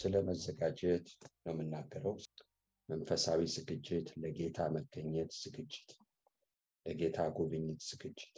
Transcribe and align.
ስለ 0.00 0.14
መዘጋጀት 0.26 1.06
ነው 1.44 1.52
የምናገረው። 1.52 2.14
መንፈሳዊ 2.88 3.40
ዝግጅት፣ 3.54 4.08
ለጌታ 4.22 4.58
መገኘት 4.76 5.30
ዝግጅት፣ 5.40 5.90
ለጌታ 6.86 7.18
ጉብኝት 7.36 7.80
ዝግጅት። 7.88 8.36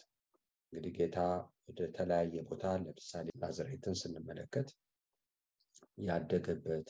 እንግዲህ 0.73 0.93
ጌታ 0.99 1.19
ወደ 1.67 1.81
ተለያየ 1.97 2.43
ቦታ 2.49 2.65
ለምሳሌ 2.79 3.27
ናዝሬትን 3.41 3.97
ስንመለከት 4.01 4.69
ያደገበት 6.07 6.89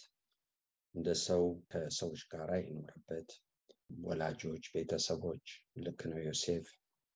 እንደ 0.95 1.09
ሰው 1.25 1.43
ከሰዎች 1.71 2.23
ጋር 2.33 2.51
የኖረበት 2.61 3.31
ወላጆች፣ 4.05 4.65
ቤተሰቦች 4.75 5.47
ልክ 5.85 6.01
ነው። 6.11 6.21
ዮሴፍ 6.27 6.67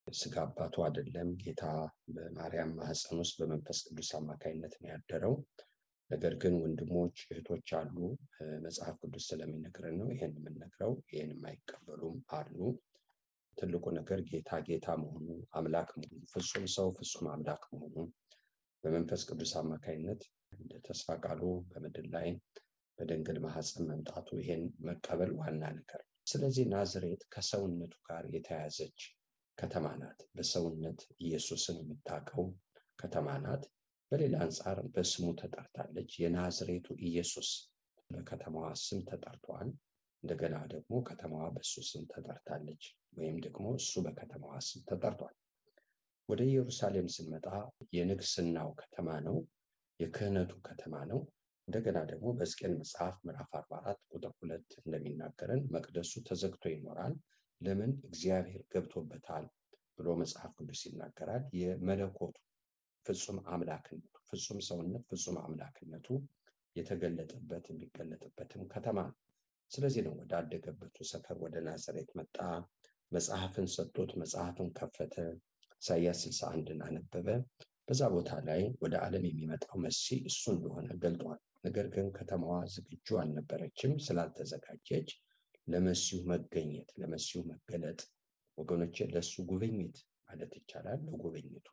ስጋ 0.06 0.36
አባቱ 0.44 0.74
አይደለም። 0.86 1.28
ጌታ 1.42 1.62
በማርያም 2.14 2.72
ማህፀን 2.78 3.20
ውስጥ 3.22 3.34
በመንፈስ 3.40 3.78
ቅዱስ 3.86 4.10
አማካኝነት 4.18 4.74
ነው 4.80 4.90
ያደረው። 4.92 5.34
ነገር 6.10 6.34
ግን 6.42 6.54
ወንድሞች 6.60 7.16
እህቶች 7.26 7.68
አሉ። 7.78 7.96
መጽሐፍ 8.64 8.96
ቅዱስ 9.02 9.24
ስለሚነግረን 9.30 9.96
ነው 10.00 10.08
ይህን 10.12 10.34
የምንነግረው። 10.38 10.92
ይህን 11.10 11.32
የማይቀበሉም 11.34 12.18
አሉ። 12.36 12.58
ትልቁ 13.56 13.84
ነገር 13.98 14.20
ጌታ 14.28 14.58
ጌታ 14.66 14.88
መሆኑ 15.02 15.28
አምላክ 15.58 15.90
መሆኑ 15.98 16.20
ፍጹም 16.32 16.66
ሰው 16.74 16.88
ፍጹም 16.98 17.26
አምላክ 17.32 17.62
መሆኑ 17.72 17.96
በመንፈስ 18.84 19.22
ቅዱስ 19.28 19.52
አማካኝነት 19.60 20.22
እንደ 20.52 20.72
ተስፋ 20.86 21.16
ቃሉ 21.24 21.42
በምድር 21.70 22.06
ላይ 22.14 22.28
በድንግል 22.98 23.38
ማህፀን 23.44 23.86
መምጣቱ 23.90 24.28
ይሄን 24.40 24.62
መቀበል 24.86 25.32
ዋና 25.38 25.62
ነገር። 25.78 26.02
ስለዚህ 26.26 26.64
ናዝሬት 26.72 27.22
ከሰውነቱ 27.34 27.94
ጋር 28.08 28.24
የተያዘች 28.34 29.00
ከተማ 29.58 29.86
ናት። 30.00 30.20
በሰውነት 30.36 31.00
ኢየሱስን 31.20 31.76
የምታውቀው 31.82 32.46
ከተማ 32.98 33.28
ናት። 33.44 33.64
በሌላ 34.12 34.34
አንጻር 34.44 34.78
በስሙ 34.94 35.26
ተጠርታለች። 35.40 36.10
የናዝሬቱ 36.22 36.86
ኢየሱስ 37.06 37.48
በከተማዋ 38.10 38.66
ስም 38.82 39.00
ተጠርቷል። 39.08 39.68
እንደገና 40.22 40.56
ደግሞ 40.72 40.94
ከተማዋ 41.08 41.46
በእሱ 41.54 41.74
ስም 41.88 42.04
ተጠርታለች፣ 42.12 42.84
ወይም 43.18 43.36
ደግሞ 43.44 43.66
እሱ 43.78 43.92
በከተማዋ 44.06 44.54
ስም 44.68 44.80
ተጠርቷል። 44.88 45.34
ወደ 46.28 46.40
ኢየሩሳሌም 46.48 47.08
ስንመጣ 47.14 47.46
የንግስናው 47.96 48.70
ከተማ 48.80 49.08
ነው፣ 49.26 49.36
የክህነቱ 50.00 50.52
ከተማ 50.66 50.94
ነው። 51.10 51.20
እንደገና 51.68 51.98
ደግሞ 52.10 52.26
በሕዝቅኤል 52.36 52.74
መጽሐፍ 52.80 53.14
ምዕራፍ 53.26 53.52
44 53.60 54.02
ቁጥር 54.12 54.32
ሁለት 54.38 54.70
እንደሚናገረን 54.82 55.62
መቅደሱ 55.74 56.12
ተዘግቶ 56.28 56.64
ይኖራል 56.74 57.14
ለምን 57.60 57.92
እግዚአብሔር 58.08 58.64
ገብቶበታል 58.72 59.44
ብሎ 59.98 60.08
መጽሐፍ 60.22 60.52
ቅዱስ 60.58 60.82
ይናገራል። 60.88 61.44
የመለኮቱ 61.60 62.34
ፍጹም 63.06 63.38
አምላክነቱ 63.48 64.02
ፍጹም 64.30 64.58
ሰውነት 64.68 65.04
ፍጹም 65.10 65.36
አምላክነቱ 65.42 66.06
የተገለጠበት 66.76 67.64
የሚገለጥበትም 67.70 68.64
ከተማ 68.72 68.98
ነው። 69.08 69.16
ስለዚህ 69.70 70.02
ነው 70.06 70.14
ወደ 70.18 70.32
አደገበቱ 70.40 70.96
ሰፈር 71.10 71.36
ወደ 71.44 71.56
ናዝሬት 71.66 72.10
መጣ። 72.18 72.36
መጽሐፍን 73.12 73.66
ሰጥቶት 73.74 74.10
መጽሐፍን 74.20 74.68
ከፈተ። 74.78 75.14
ኢሳያስ 75.82 76.20
61ን 76.28 76.80
አነበበ። 76.86 77.26
በዛ 77.88 78.02
ቦታ 78.14 78.30
ላይ 78.46 78.62
ወደ 78.82 78.94
ዓለም 79.02 79.24
የሚመጣው 79.28 79.76
መሲህ 79.84 80.20
እሱ 80.30 80.42
እንደሆነ 80.54 80.88
ገልጧል። 81.02 81.38
ነገር 81.64 81.86
ግን 81.94 82.06
ከተማዋ 82.16 82.56
ዝግጁ 82.74 83.08
አልነበረችም። 83.20 83.92
ስላልተዘጋጀች 84.06 85.08
ለመሲሁ 85.68 86.18
መገኘት 86.32 86.90
ለመሲሁ 87.00 87.40
መገለጥ 87.52 88.00
ወገኖች 88.58 88.98
ለእሱ 89.12 89.34
ጉብኝት 89.48 89.96
ማለት 90.28 90.52
ይቻላል 90.58 91.00
ለጉብኝቱ 91.06 91.68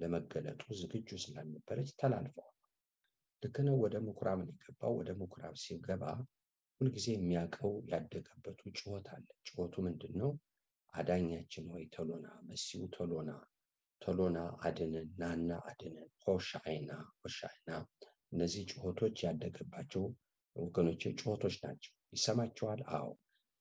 ለመገለጡ 0.00 0.62
ዝግጁ 0.78 1.08
ስላልነበረች 1.22 1.90
ተላልፈዋል። 2.00 2.54
ልክ 3.42 3.56
ነው። 3.66 3.76
ወደ 3.82 3.96
ምኩራብ 4.06 4.38
ነው 4.40 4.54
የገባው። 4.54 4.94
ወደ 4.98 5.10
ምኩራብ 5.20 5.54
ሲገባ 5.62 6.04
ሁልጊዜ 6.80 7.06
የሚያውቀው 7.14 7.72
ያደገበቱ 7.90 8.60
ጩኸት 8.76 9.06
አለ። 9.14 9.26
ጩኸቱ 9.48 9.74
ምንድን 9.86 10.14
ነው? 10.20 10.30
አዳኛችን 10.92 11.66
ሆይ 11.72 11.84
ቶሎና፣ 11.94 12.26
መሲሁ 12.48 12.80
ቶሎና፣ 12.94 13.30
ቶሎና 14.02 14.38
አድነን፣ 14.66 15.08
ናና 15.18 15.50
አድነን፣ 15.70 16.08
ሆሻዕና 16.24 16.90
ሆሻዕና። 17.18 17.70
እነዚህ 18.32 18.62
ጩኸቶች 18.72 19.16
ያደገባቸው 19.26 20.04
ወገኖች 20.56 21.02
ጩኸቶች 21.18 21.56
ናቸው። 21.64 21.92
ይሰማቸዋል። 22.12 22.80
አዎ 22.96 23.08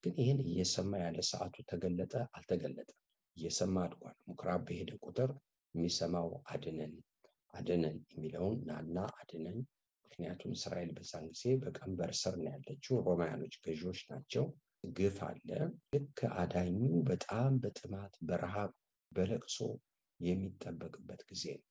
ግን 0.04 0.14
ይህን 0.20 0.40
እየሰማ 0.46 0.92
ያለ 1.04 1.20
ሰዓቱ 1.30 1.56
ተገለጠ 1.70 2.14
አልተገለጠም። 2.36 2.98
እየሰማ 3.38 3.76
አድጓል። 3.86 4.18
ምኩራብ 4.30 4.62
በሄደ 4.68 4.92
ቁጥር 5.06 5.30
የሚሰማው 5.76 6.30
አድነን 6.50 6.94
አድነን 7.54 7.98
የሚለውን 8.12 8.58
ናና 8.66 8.98
አድነን። 9.20 9.60
ምክንያቱም 10.06 10.54
እስራኤል 10.56 10.92
በዛን 10.96 11.26
ጊዜ 11.32 11.44
በቀንበር 11.62 12.12
ስር 12.20 12.36
ነው 12.40 12.50
ያለችው። 12.52 12.96
ሮማውያኖች 13.06 13.56
ገዢዎች 13.66 14.00
ናቸው። 14.10 14.46
ግፍ 14.98 15.18
አለ። 15.28 15.50
ልክ 15.94 16.20
አዳኙ 16.36 16.80
በጣም 17.08 17.54
በጥማት 17.64 18.14
በረሃብ 18.28 18.72
በለቅሶ 19.12 19.58
የሚጠበቅበት 20.20 21.22
ጊዜ 21.30 21.44
ነው። 21.58 21.66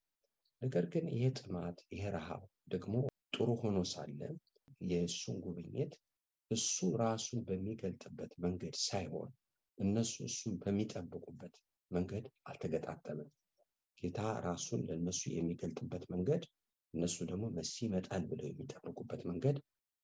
ነገር 0.62 0.84
ግን 0.92 1.04
ይሄ 1.12 1.24
ጥማት 1.38 1.78
ይሄ 1.92 2.04
ረሃብ 2.14 2.42
ደግሞ 2.68 2.94
ጥሩ 3.32 3.48
ሆኖ 3.60 3.78
ሳለ 3.90 4.20
የእሱን 4.88 5.36
ጉብኝት 5.44 5.92
እሱ 6.50 6.74
ራሱን 7.02 7.40
በሚገልጥበት 7.48 8.32
መንገድ 8.38 8.74
ሳይሆን 8.82 9.30
እነሱ 9.78 10.14
እሱን 10.28 10.54
በሚጠብቁበት 10.62 11.54
መንገድ 11.90 12.24
አልተገጣጠመም። 12.46 13.30
ጌታ 14.02 14.18
ራሱን 14.44 14.80
ለእነሱ 14.88 15.20
የሚገልጥበት 15.32 16.04
መንገድ፣ 16.12 16.42
እነሱ 16.94 17.16
ደግሞ 17.30 17.44
መሲህ 17.56 17.82
ይመጣል 17.86 18.22
ብለው 18.30 18.46
የሚጠብቁበት 18.48 19.22
መንገድ 19.30 19.56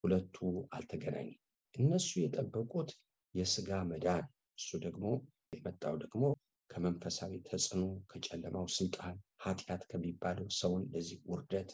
ሁለቱ 0.04 0.36
አልተገናኘም። 0.76 1.40
እነሱ 1.74 2.10
የጠበቁት 2.20 2.90
የስጋ 3.34 3.70
መዳን፣ 3.90 4.24
እሱ 4.58 4.70
ደግሞ 4.84 5.04
የመጣው 5.52 5.94
ደግሞ 6.02 6.22
ከመንፈሳዊ 6.70 7.32
ተጽዕኖ 7.46 7.82
ከጨለማው 8.10 8.66
ስልጣን 8.76 9.16
ኃጢአት 9.44 9.82
ከሚባለው 9.90 10.46
ሰውን 10.58 10.84
ለዚህ 10.92 11.18
ውርደት 11.30 11.70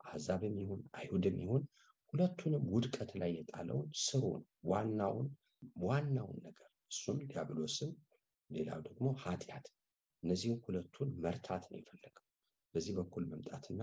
አሕዛብም 0.00 0.54
ይሁን 0.62 0.80
አይሁድም 0.98 1.36
ይሁን 1.42 1.62
ሁለቱንም 2.12 2.64
ውድቀት 2.72 3.10
ላይ 3.20 3.30
የጣለውን 3.34 3.88
ስሩን 4.04 4.40
ዋናውን 4.70 5.28
ዋናውን 5.82 6.38
ነገር 6.46 6.68
እሱም 6.90 7.18
ዲያብሎስን፣ 7.28 7.92
ሌላው 8.50 8.80
ደግሞ 8.86 9.06
ኃጢአት። 9.22 9.66
እነዚህም 10.22 10.58
ሁለቱን 10.64 11.10
መርታት 11.24 11.64
ነው 11.70 11.78
የፈለገው። 11.80 12.24
በዚህ 12.74 12.92
በኩል 12.98 13.24
መምጣትና 13.30 13.82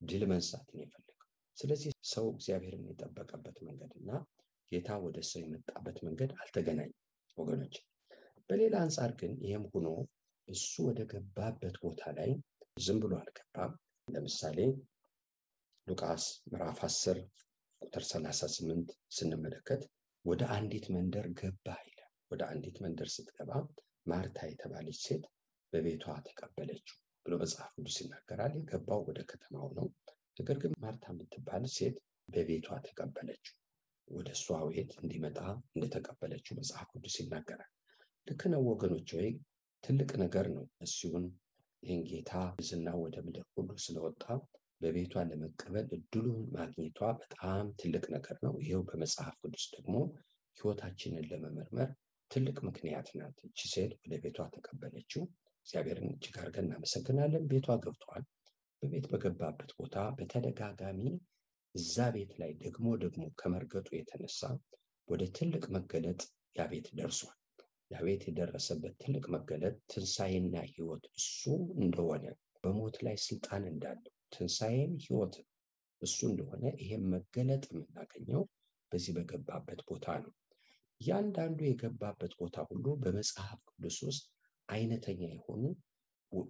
ድል 0.00 0.22
መንሳት 0.30 0.68
ነው 0.72 0.82
የፈለገው። 0.82 1.12
ስለዚህ 1.56 1.92
ሰው 2.12 2.26
እግዚአብሔርን 2.32 2.84
የጠበቀበት 2.88 3.58
መንገድ 3.66 3.92
እና 4.00 4.10
ጌታ 4.72 4.90
ወደ 5.04 5.18
ሰው 5.28 5.40
የመጣበት 5.42 5.98
መንገድ 6.06 6.30
አልተገናኝም 6.38 6.98
ወገኖች። 7.38 7.76
በሌላ 8.50 8.74
አንጻር 8.84 9.12
ግን 9.20 9.32
ይህም 9.44 9.64
ሆኖ 9.70 9.88
እሱ 10.48 10.72
ወደ 10.88 11.00
ገባበት 11.12 11.76
ቦታ 11.84 12.12
ላይ 12.18 12.30
ዝም 12.76 12.98
ብሎ 13.02 13.12
አልገባም። 13.20 13.72
ለምሳሌ 14.08 14.58
ሉቃስ 15.86 16.24
ምዕራፍ 16.50 16.78
10 16.86 17.20
ቁጥር 17.82 18.02
38 18.06 18.88
ስንመለከት 19.16 19.82
ወደ 20.24 20.42
አንዲት 20.54 20.86
መንደር 20.94 21.26
ገባ 21.40 21.66
ይላል። 21.84 22.02
ወደ 22.30 22.42
አንዲት 22.52 22.76
መንደር 22.84 23.08
ስትገባ 23.14 23.50
ማርታ 24.06 24.38
የተባለች 24.48 24.98
ሴት 25.04 25.24
በቤቷ 25.76 26.14
ተቀበለችው 26.26 26.96
ብሎ 27.26 27.34
መጽሐፍ 27.40 27.70
ቅዱስ 27.76 27.96
ይናገራል። 28.00 28.52
የገባው 28.58 29.00
ወደ 29.08 29.20
ከተማው 29.30 29.68
ነው። 29.78 29.86
ነገር 30.40 30.56
ግን 30.62 30.72
ማርታ 30.82 31.04
የምትባል 31.12 31.64
ሴት 31.74 31.96
በቤቷ 32.28 32.68
ተቀበለችው። 32.86 33.54
ወደ 34.08 34.28
እሷ 34.36 34.46
ቤት 34.68 34.92
እንዲመጣ 35.00 35.38
እንደተቀበለችው 35.74 36.56
መጽሐፍ 36.58 36.88
ቅዱስ 36.92 37.16
ይናገራል። 37.20 37.70
ልክ 38.26 38.42
ነው 38.52 38.62
ወገኖች፣ 38.68 39.10
ወይ 39.18 39.28
ትልቅ 39.84 40.10
ነገር 40.22 40.46
ነው። 40.54 40.64
እሱን 40.86 41.24
ይህን 41.82 42.02
ጌታ 42.10 42.32
ዝና 42.66 42.88
ወደ 43.02 43.16
ምድር 43.26 43.44
ሁሉ 43.54 43.70
ስለወጣ 43.84 44.24
በቤቷ 44.80 45.24
ለመቀበል 45.28 45.86
እድሉን 45.96 46.40
ማግኘቷ 46.56 47.00
በጣም 47.20 47.66
ትልቅ 47.80 48.04
ነገር 48.14 48.36
ነው። 48.46 48.54
ይኸው 48.62 48.82
በመጽሐፍ 48.88 49.36
ቅዱስ 49.42 49.66
ደግሞ 49.74 49.94
ሕይወታችንን 50.56 51.28
ለመመርመር 51.30 51.90
ትልቅ 52.30 52.56
ምክንያት 52.68 53.08
ናት። 53.18 53.38
እቺ 53.48 53.60
ሴት 53.72 53.92
ወደ 54.00 54.14
ቤቷ 54.22 54.48
ተቀበለችው። 54.54 55.24
እግዚአብሔርን 55.66 56.10
እጅግ 56.10 56.34
አድርገን 56.40 56.66
እናመሰግናለን። 56.66 57.46
ቤቷ 57.50 57.68
ገብተዋል። 57.84 58.24
በቤት 58.82 59.06
በገባበት 59.12 59.70
ቦታ 59.78 59.96
በተደጋጋሚ 60.16 61.00
እዛ 61.74 61.96
ቤት 62.14 62.32
ላይ 62.40 62.52
ደግሞ 62.60 62.86
ደግሞ 63.02 63.22
ከመርገጡ 63.40 63.88
የተነሳ 63.94 64.40
ወደ 65.08 65.22
ትልቅ 65.36 65.64
መገለጥ 65.76 66.20
ያ 66.56 66.66
ቤት 66.70 66.86
ደርሷል። 66.98 67.36
ያ 67.90 67.98
ቤት 68.06 68.22
የደረሰበት 68.28 68.94
ትልቅ 69.02 69.24
መገለጥ 69.34 69.74
ትንሣኤና 69.92 70.54
ሕይወት 70.70 71.04
እሱ 71.18 71.40
እንደሆነ 71.78 72.24
በሞት 72.64 72.96
ላይ 73.06 73.16
ስልጣን 73.26 73.64
እንዳለው 73.72 74.12
ትንሣኤም 74.34 74.94
ሕይወት 75.04 75.34
እሱ 76.02 76.18
እንደሆነ 76.30 76.64
ይሄም 76.80 77.04
መገለጥ 77.12 77.64
የምናገኘው 77.70 78.42
በዚህ 78.92 79.12
በገባበት 79.16 79.82
ቦታ 79.88 80.16
ነው። 80.24 80.32
እያንዳንዱ 81.00 81.58
የገባበት 81.66 82.32
ቦታ 82.40 82.58
ሁሉ 82.68 82.86
በመጽሐፍ 83.02 83.60
ቅዱስ 83.70 83.98
ውስጥ 84.06 84.24
አይነተኛ 84.68 85.20
የሆኑ 85.30 85.62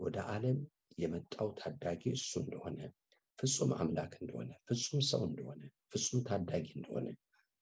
ወደ 0.01 0.19
ዓለም 0.33 0.59
የመጣው 0.99 1.49
ታዳጊ 1.59 2.03
እሱ 2.15 2.33
እንደሆነ 2.43 2.79
ፍጹም 3.39 3.73
አምላክ 3.79 4.13
እንደሆነ 4.21 4.51
ፍጹም 4.69 5.01
ሰው 5.09 5.23
እንደሆነ 5.29 5.63
ፍጹም 5.93 6.21
ታዳጊ 6.29 6.67
እንደሆነ 6.79 7.09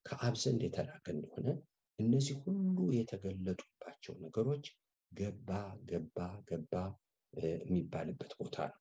ከአብ 0.05 0.35
ዘንድ 0.43 0.61
የተላከ 0.65 1.05
እንደሆነ 1.15 1.47
እነዚህ 1.99 2.35
ሁሉ 2.43 2.77
የተገለጡባቸው 2.97 4.15
ነገሮች 4.23 4.65
ገባ 5.11 5.49
ገባ 5.89 6.17
ገባ 6.49 6.73
የሚባልበት 7.61 8.31
ቦታ 8.39 8.57
ነው። 8.71 8.79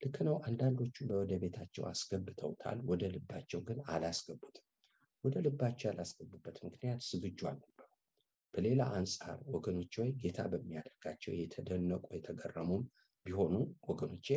ልክ 0.00 0.16
ነው። 0.26 0.36
አንዳንዶቹ 0.46 0.96
ወደ 1.12 1.32
ቤታቸው 1.42 1.84
አስገብተውታል፣ 1.90 2.78
ወደ 2.90 3.04
ልባቸው 3.14 3.60
ግን 3.68 3.78
አላስገቡትም። 3.88 4.64
ወደ 5.24 5.36
ልባቸው 5.46 5.86
ያላስገቡበት 5.90 6.56
ምክንያት 6.66 7.00
ዝግጁ 7.08 7.40
አልነበሩ። 7.50 7.77
በሌላ 8.54 8.82
አንጻር 8.96 9.38
ወገኖች 9.54 9.94
ወይ 10.00 10.10
ጌታ 10.22 10.40
በሚያደርጋቸው 10.52 11.32
የተደነቁ 11.36 12.04
የተገረሙም 12.16 12.84
ቢሆኑ 13.26 13.54
ወገኖቼ 13.88 14.28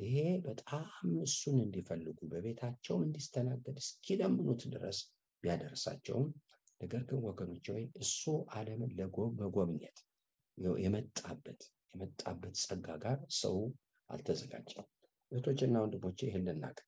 ይሄ 0.00 0.16
በጣም 0.44 0.84
እሱን 1.24 1.56
እንዲፈልጉ 1.62 2.18
በቤታቸው 2.32 2.96
እንዲስተናገድ 3.04 3.78
እስኪለምኑት 3.82 4.62
ድረስ 4.74 4.98
ቢያደርሳቸውም 5.44 6.28
ነገር 6.80 7.02
ግን 7.08 7.20
ወገኖች 7.26 7.66
ወይ 7.74 7.84
እሱ 8.02 8.22
ዓለምን 8.54 8.92
መጎብኘት 9.40 9.98
የመጣበት 10.78 11.60
የመጣበት 11.94 12.54
ጸጋ 12.62 12.88
ጋር 13.04 13.18
ሰው 13.38 13.56
አልተዘጋጀም። 14.10 14.86
እህቶችና 15.32 15.76
ወንድሞቼ 15.84 16.18
ይህን 16.28 16.44
ልናቅ 16.48 16.78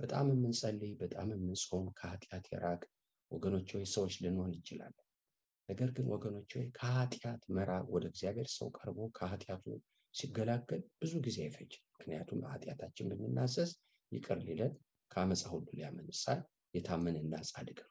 በጣም 0.00 0.26
የምንጸልይ 0.32 0.92
በጣም 1.02 1.28
የምንጾም 1.34 1.86
ከኃጢአት 1.98 2.46
የራቅ 2.52 2.82
ወገኖች 3.30 3.68
ወይ 3.76 3.84
ሰዎች 3.92 4.14
ልንሆን 4.24 4.52
እንችላለን። 4.54 5.03
ነገር 5.68 5.90
ግን 5.96 6.06
ወገኖች 6.12 6.50
ወይ 6.56 6.66
ከኃጢአት 6.78 7.42
መራቅ 7.56 7.84
ወደ 7.94 8.04
እግዚአብሔር 8.12 8.48
ሰው 8.54 8.68
ቀርቦ 8.76 8.98
ከኃጢአቱ 9.16 9.64
ሲገላገል 10.14 10.82
ብዙ 11.00 11.12
ጊዜ 11.26 11.38
አይፈጅም። 11.44 11.84
ምክንያቱም 11.94 12.40
ኃጢአታችን 12.50 13.08
ብንናዘዝ 13.12 13.70
ይቅር 14.12 14.38
ሊለን 14.46 14.74
ከአመፃ 15.10 15.42
ሁሉ 15.52 15.66
ሊያመንሳል 15.76 16.40
የታመንና 16.74 17.34
ጻድቅ 17.50 17.78
ነው። 17.84 17.90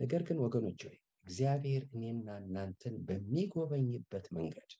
ነገር 0.00 0.22
ግን 0.28 0.38
ወገኖች 0.44 0.80
ሆይ 0.86 0.96
እግዚአብሔር 1.24 1.82
እኔና 1.94 2.28
እናንተን 2.42 2.94
በሚጎበኝበት 3.08 4.26
መንገድ 4.36 4.70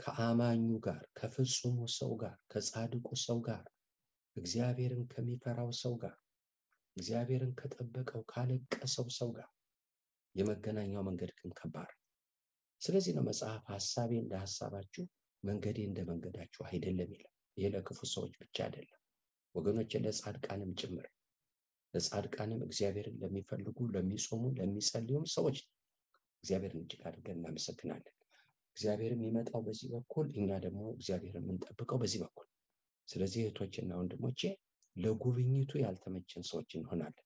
ከአማኙ 0.00 0.66
ጋር 0.84 1.02
ከፍጹሙ 1.18 1.78
ሰው 1.96 2.12
ጋር 2.20 2.36
ከጻድቁ 2.52 3.08
ሰው 3.24 3.38
ጋር 3.48 3.64
እግዚአብሔርን 4.36 5.04
ከሚፈራው 5.12 5.70
ሰው 5.80 5.94
ጋር 6.02 6.16
እግዚአብሔርን 6.96 7.52
ከጠበቀው 7.58 8.22
ካለቀሰው 8.30 9.06
ሰው 9.18 9.30
ጋር 9.36 9.48
የመገናኛው 10.38 11.02
መንገድ 11.08 11.30
ግን 11.38 11.52
ከባድ 11.58 11.90
ስለዚህ 12.80 13.12
ነው 13.16 13.24
መጽሐፍ 13.28 13.62
ሀሳቤ 13.72 14.10
እንደ 14.22 14.34
ሀሳባችሁ 14.42 15.04
መንገዴ 15.42 15.78
እንደ 15.86 16.00
መንገዳችሁ 16.10 16.62
አይደለም 16.68 17.10
ይላል። 17.14 17.34
ይሄ 17.56 17.68
ለክፉ 17.74 18.00
ሰዎች 18.12 18.34
ብቻ 18.42 18.56
አይደለም 18.66 18.98
ወገኖች፣ 19.54 19.92
ለጻድቃንም 20.04 20.72
ጭምር 20.80 21.06
ለጻድቃንም 21.94 22.60
እግዚአብሔርን 22.66 23.16
ለሚፈልጉ 23.22 23.78
ለሚጾሙ፣ 23.94 24.42
ለሚጸልዩም 24.58 25.24
ሰዎች 25.34 25.58
እግዚአብሔርን 26.44 26.82
እጅግ 26.82 27.02
አድርገን 27.08 27.38
እናመሰግናለን። 27.38 28.14
እግዚአብሔር 28.76 29.12
የሚመጣው 29.14 29.60
በዚህ 29.66 29.88
በኩል 29.94 30.26
እኛ 30.36 30.50
ደግሞ 30.64 30.82
እግዚአብሔርን 30.94 31.44
የምንጠብቀው 31.44 31.98
በዚህ 32.02 32.20
በኩል። 32.24 32.48
ስለዚህ 33.08 33.40
እህቶችና 33.42 33.92
ወንድሞቼ 34.00 34.40
ለጉብኝቱ 34.96 35.72
ያልተመቸን 35.82 36.44
ሰዎች 36.50 36.70
እንሆናለን። 36.78 37.24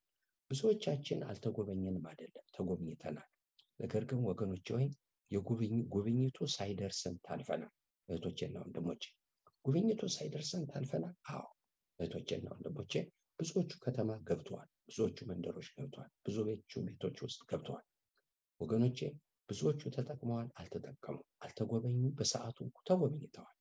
ብዙዎቻችን 0.51 1.21
አልተጎበኘንም 1.29 2.05
አይደለም፣ 2.11 2.45
ተጎብኝተናል። 2.55 3.29
ነገር 3.81 4.03
ግን 4.11 4.21
ወገኖቼ 4.29 4.67
ወይ 4.77 4.87
ጉብኝቱ 5.93 6.39
ሳይደርሰን 6.55 7.15
ታልፈናል። 7.27 7.73
እህቶቼና 8.09 8.57
ወንድሞቼ 8.65 9.03
ጉብኝቱ 9.65 10.03
ሳይደርሰን 10.15 10.65
ታልፈናል። 10.71 11.15
አዎ 11.33 11.45
እህቶቼና 12.01 12.47
ወንድሞቼ 12.55 12.93
ብዙዎቹ 13.39 13.73
ከተማ 13.85 14.11
ገብተዋል። 14.29 14.69
ብዙዎቹ 14.87 15.19
መንደሮች 15.29 15.69
ገብተዋል። 15.77 16.11
ብዙዎቹ 16.27 16.73
ቤቶች 16.87 17.19
ውስጥ 17.27 17.41
ገብተዋል። 17.51 17.87
ወገኖቼ 18.61 18.99
ብዙዎቹ 19.49 19.81
ተጠቅመዋል፣ 19.91 20.49
አልተጠቀሙም፣ 20.61 21.27
አልተጎበኙ፣ 21.43 22.03
በሰዓቱ 22.19 22.59
ተጎብኝተዋል። 22.87 23.57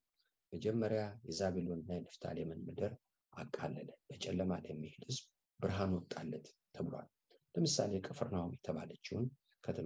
መጀመሪያ 0.53 1.01
የዛቤሎንና 1.27 1.89
የንፍታሌምን 1.95 2.59
ምድር 2.67 2.93
አቃለለ። 3.33 3.89
በጨለማ 4.09 4.51
ለሚሄድ 4.65 5.03
ህዝብ 5.09 5.25
ብርሃን 5.61 5.91
ወጣለት 5.97 6.45
ተብሏል። 6.75 7.07
ለምሳሌ 7.55 7.93
ቅፍርናሆም 8.07 8.55
የተባለችውን 8.55 9.25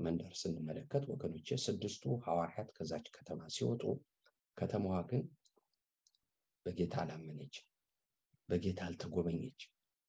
መንደር 0.05 0.33
ስንመለከት 0.41 1.03
ወገኖቼ 1.11 1.57
ስድስቱ 1.63 2.03
ሐዋርያት 2.25 2.69
ከዛች 2.75 3.07
ከተማ 3.15 3.39
ሲወጡ 3.55 3.83
ከተማዋ 4.57 4.97
ግን 5.09 5.23
በጌታ 6.65 6.95
አላመነች፣ 7.01 7.55
በጌታ 8.49 8.79
አልተጎበኘች። 8.87 9.59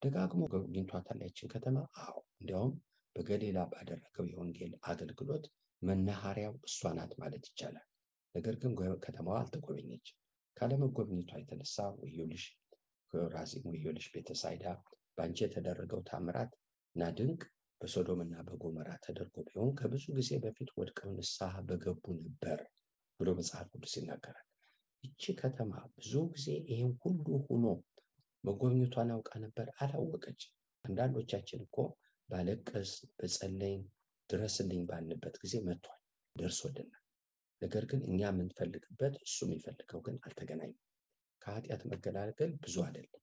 ደጋግሞ 0.02 0.40
ጎብኝቷታል 0.52 1.20
ያችን 1.25 1.50
ከተማ። 1.54 1.76
አዎ 2.02 2.16
እንዲያውም 2.37 2.73
በገሊላ 3.16 3.58
ባደረገው 3.73 4.26
የወንጌል 4.30 4.73
አገልግሎት 4.85 5.44
መናኸሪያው 5.82 6.54
እሷ 6.68 6.92
ናት 6.99 7.12
ማለት 7.18 7.44
ይቻላል። 7.50 7.87
ነገር 8.35 8.54
ግን 8.62 8.73
ከተማዋ 9.04 9.37
አልተጎበኘች። 9.42 10.06
ካለመጎብኘቷ 10.56 11.30
የተነሳ 11.40 11.76
ወዮልሽ 11.99 12.44
ኮራዚን፣ 13.12 13.64
ወዮልሽ 13.70 14.06
ቤተሳይዳ፣ 14.14 14.64
በአንቺ 15.18 15.38
የተደረገው 15.44 16.00
ታምራት 16.08 16.52
እና 16.96 17.08
ድንቅ 17.16 17.40
በሶዶም 17.80 18.20
እና 18.25 18.35
በጎመራ 18.46 18.90
ተደርጎ 19.04 19.37
ቢሆን 19.49 19.70
ከብዙ 19.78 20.04
ጊዜ 20.18 20.30
በፊት 20.44 20.70
ወድቀው 20.78 21.11
ንስሐ 21.16 21.54
በገቡ 21.68 22.04
ነበር 22.23 22.61
ብሎ 23.20 23.28
መጽሐፍ 23.38 23.66
ቅዱስ 23.73 23.94
ይናገራል። 23.99 24.46
ይቺ 25.04 25.35
ከተማ 25.40 25.73
ብዙ 25.96 26.12
ጊዜ 26.32 26.49
ይህን 26.70 26.92
ሁሉ 27.02 27.26
ሆኖ 27.46 27.64
መጎብኘቷን 28.44 29.11
አውቃ 29.14 29.30
ነበር፣ 29.44 29.68
አላወቀች። 29.78 30.42
አንዳንዶቻችን 30.85 31.61
እኮ 31.66 31.76
ባለቀስ 32.28 32.90
በጸለይን 33.18 33.82
ድረስልኝ 34.30 34.82
ባልንበት 34.88 35.37
ጊዜ 35.42 35.54
መጥቷል፣ 35.66 36.00
ደርሶልናል። 36.37 37.02
ነገር 37.62 37.85
ግን 37.90 38.00
እኛ 38.08 38.20
የምንፈልግበት 38.28 39.14
እሱ 39.23 39.37
የሚፈልገው 39.46 40.00
ግን 40.06 40.16
አልተገናኘም። 40.23 40.80
ከኃጢአት 41.42 41.82
መገላገል 41.90 42.52
ብዙ 42.64 42.76
አይደለም። 42.87 43.23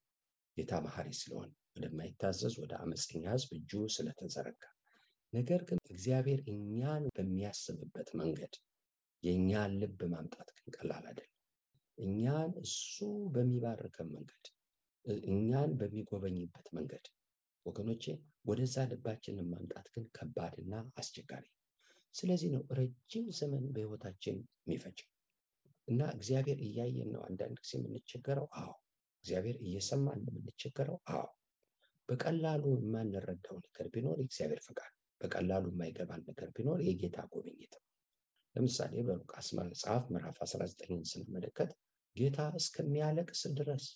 ጌታ 0.56 0.72
መሐሪ 0.84 1.08
ስለሆነ 1.20 1.50
ወደማይታዘዝ 1.72 2.54
ወደ 2.62 2.72
አመፀኛ 2.82 3.24
ህዝብ 3.32 3.50
እጁ 3.56 3.72
ስለተዘረጋ። 3.94 4.62
ነገር 5.32 5.60
ግን 5.68 5.78
እግዚአብሔር 5.86 6.40
እኛን 6.52 7.04
በሚያስብበት 7.16 8.10
መንገድ 8.20 8.54
የእኛን 9.22 9.72
ልብ 9.80 10.00
ማምጣት 10.12 10.48
ግን 10.56 10.68
ቀላል 10.76 11.04
አይደለም። 11.10 11.30
እኛን 11.98 12.52
እሱ 12.64 12.94
በሚባርከን 13.34 14.08
መንገድ 14.14 14.46
እኛን 15.28 15.70
በሚጎበኝበት 15.80 16.68
መንገድ 16.76 17.06
ወገኖቼ 17.66 18.04
ወደዛ 18.44 18.76
ልባችንን 18.90 19.50
ማምጣት 19.52 19.86
ግን 19.94 20.04
ከባድና 20.16 20.72
አስቸጋሪ 20.96 21.44
ስለዚህ 22.14 22.48
ነው 22.54 22.62
ረጅም 22.78 23.26
ዘመን 23.38 23.64
በህይወታችን 23.72 24.36
የሚፈጀው። 24.62 25.08
እና 25.88 26.02
እግዚአብሔር 26.16 26.58
እያየን 26.66 27.10
ነው። 27.14 27.22
አንዳንድ 27.28 27.56
ጊዜ 27.62 27.72
የምንቸገረው 27.78 28.46
አዎ 28.60 28.72
እግዚአብሔር 29.24 29.56
እየሰማን 29.62 30.18
ነው 30.24 30.32
የምንቸገረው? 30.34 30.96
አዎ። 31.10 31.26
በቀላሉ 32.08 32.64
የማንረዳው 32.74 33.56
ነገር 33.66 33.86
ቢኖር 33.92 34.16
የእግዚአብሔር 34.20 34.60
ፈቃድ 34.66 34.90
በቀላሉ 35.20 35.64
የማይገባን 35.70 36.22
ነገር 36.28 36.48
ቢኖር 36.56 36.78
የጌታ 36.84 37.18
ጉብኝት 37.32 37.74
ለምሳሌ 38.54 38.94
በሉቃስ 39.06 39.46
መጽሐፍ 39.58 40.04
ምዕራፍ 40.10 40.36
19 40.44 41.06
ስንመለከት 41.12 41.70
ጌታ 42.16 42.38
እስከሚያለቅስ 42.60 43.42
ድረስ 43.58 43.86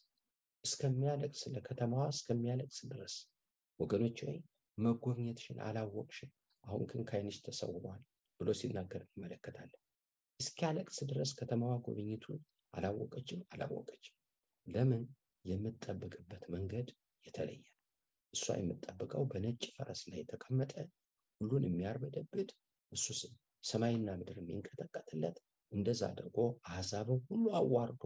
እስከሚያለቅስ 0.65 1.43
ለከተማዋ 1.53 2.05
እስከሚያለቅስ 2.15 2.81
ድረስ 2.91 3.15
ወገኖች 3.81 4.19
ወይ 4.27 4.39
መጎብኘትሽን 4.79 5.59
አላወቅሽም 5.67 6.31
አሁን 6.65 6.83
ግን 6.91 7.03
ከዓይንሽ 7.09 7.37
ተሰውሯል 7.45 8.01
ብሎ 8.41 8.51
ሲናገር 8.59 9.03
እንመለከታለን። 9.07 9.81
እስኪያለቅስ 10.41 10.99
ድረስ 11.11 11.31
ከተማዋ 11.39 11.75
ጉብኝቱን 11.87 12.41
አላወቀችም 12.75 13.41
አላወቀችም። 13.55 14.15
ለምን 14.67 15.03
የምትጠብቅበት 15.45 16.45
መንገድ 16.55 16.89
የተለየ 17.25 17.65
እሷ 18.35 18.57
የምትጠብቀው 18.59 19.23
በነጭ 19.31 19.63
ፈረስ 19.77 20.01
ላይ 20.09 20.19
የተቀመጠ 20.23 20.73
ሁሉን 21.41 21.65
የሚያርበደብድ 21.67 22.51
እሱ 22.93 23.07
ሰማይና 23.65 24.09
ምድር 24.19 24.37
የሚንቀጠቀጥለት 24.41 25.37
እንደዛ 25.73 26.03
አድርጎ 26.11 26.39
አሕዛብን 26.71 27.21
ሁሉ 27.29 27.45
አዋርዶ 27.59 28.05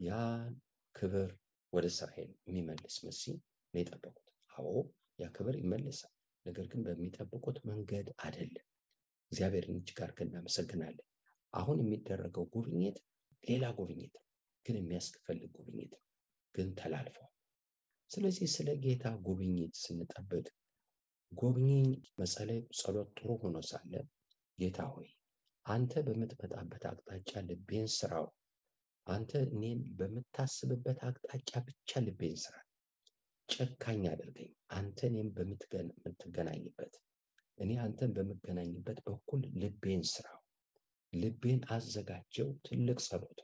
ያን 0.00 0.54
ክብር 0.94 1.30
ወደ 1.72 1.86
እስራኤል 1.92 2.30
የሚመልስ 2.46 2.96
መሲህ 3.06 3.34
ነው 3.34 3.42
የጠበቁት። 3.74 4.26
አዎ 4.50 4.72
ያ 5.18 5.26
ክብር 5.36 5.56
ይመልሳል 5.60 6.12
ነገር 6.46 6.66
ግን 6.72 6.80
በሚጠብቁት 6.86 7.58
መንገድ 7.70 8.08
አይደለም። 8.24 8.66
እግዚአብሔርን 9.32 9.78
እጅግ 9.80 9.98
አድርገን 10.04 10.30
እናመሰግናለን። 10.30 11.06
አሁን 11.54 11.78
የሚደረገው 11.82 12.44
ጉብኝት 12.54 12.98
ሌላ 13.44 13.64
ጉብኝት 13.78 14.16
ግን 14.66 14.76
የሚያስፈልግ 14.78 15.50
ጉብኝት 15.58 15.94
ግን 16.56 16.68
ተላልፏል። 16.76 17.32
ስለዚህ 18.10 18.48
ስለ 18.52 18.68
ጌታ 18.82 19.06
ጉብኝት 19.24 19.74
ስንጠብቅ 19.82 20.46
ጎብኚኝ 21.32 21.88
መጸለይ 22.18 22.60
ጸሎት 22.78 23.08
ጥሩ 23.16 23.30
ሆኖ 23.40 23.56
ሳለ 23.68 23.94
ጌታ 24.58 24.80
ሆይ 24.92 25.08
አንተ 25.66 25.92
በምትመጣበት 26.06 26.82
አቅጣጫ 26.90 27.40
ልቤን 27.48 27.88
ስራው። 27.94 28.26
አንተ 29.06 29.32
እኔን 29.48 29.80
በምታስብበት 29.98 30.98
አቅጣጫ 31.08 31.50
ብቻ 31.66 32.00
ልቤን 32.06 32.36
ስራ። 32.44 32.54
ጨካኝ 33.48 34.02
አድርገኝ። 34.12 34.48
አንተ 34.70 34.98
እኔም 35.10 35.28
በምትገናኝበት 35.36 36.94
እኔ 37.58 37.70
አንተን 37.84 38.10
በምገናኝበት 38.16 38.98
በኩል 39.06 39.42
ልቤን 39.60 40.02
ስራው። 40.12 40.40
ልቤን 41.12 41.60
አዘጋጀው። 41.70 42.48
ትልቅ 42.66 42.98
ጸሎት 43.06 43.38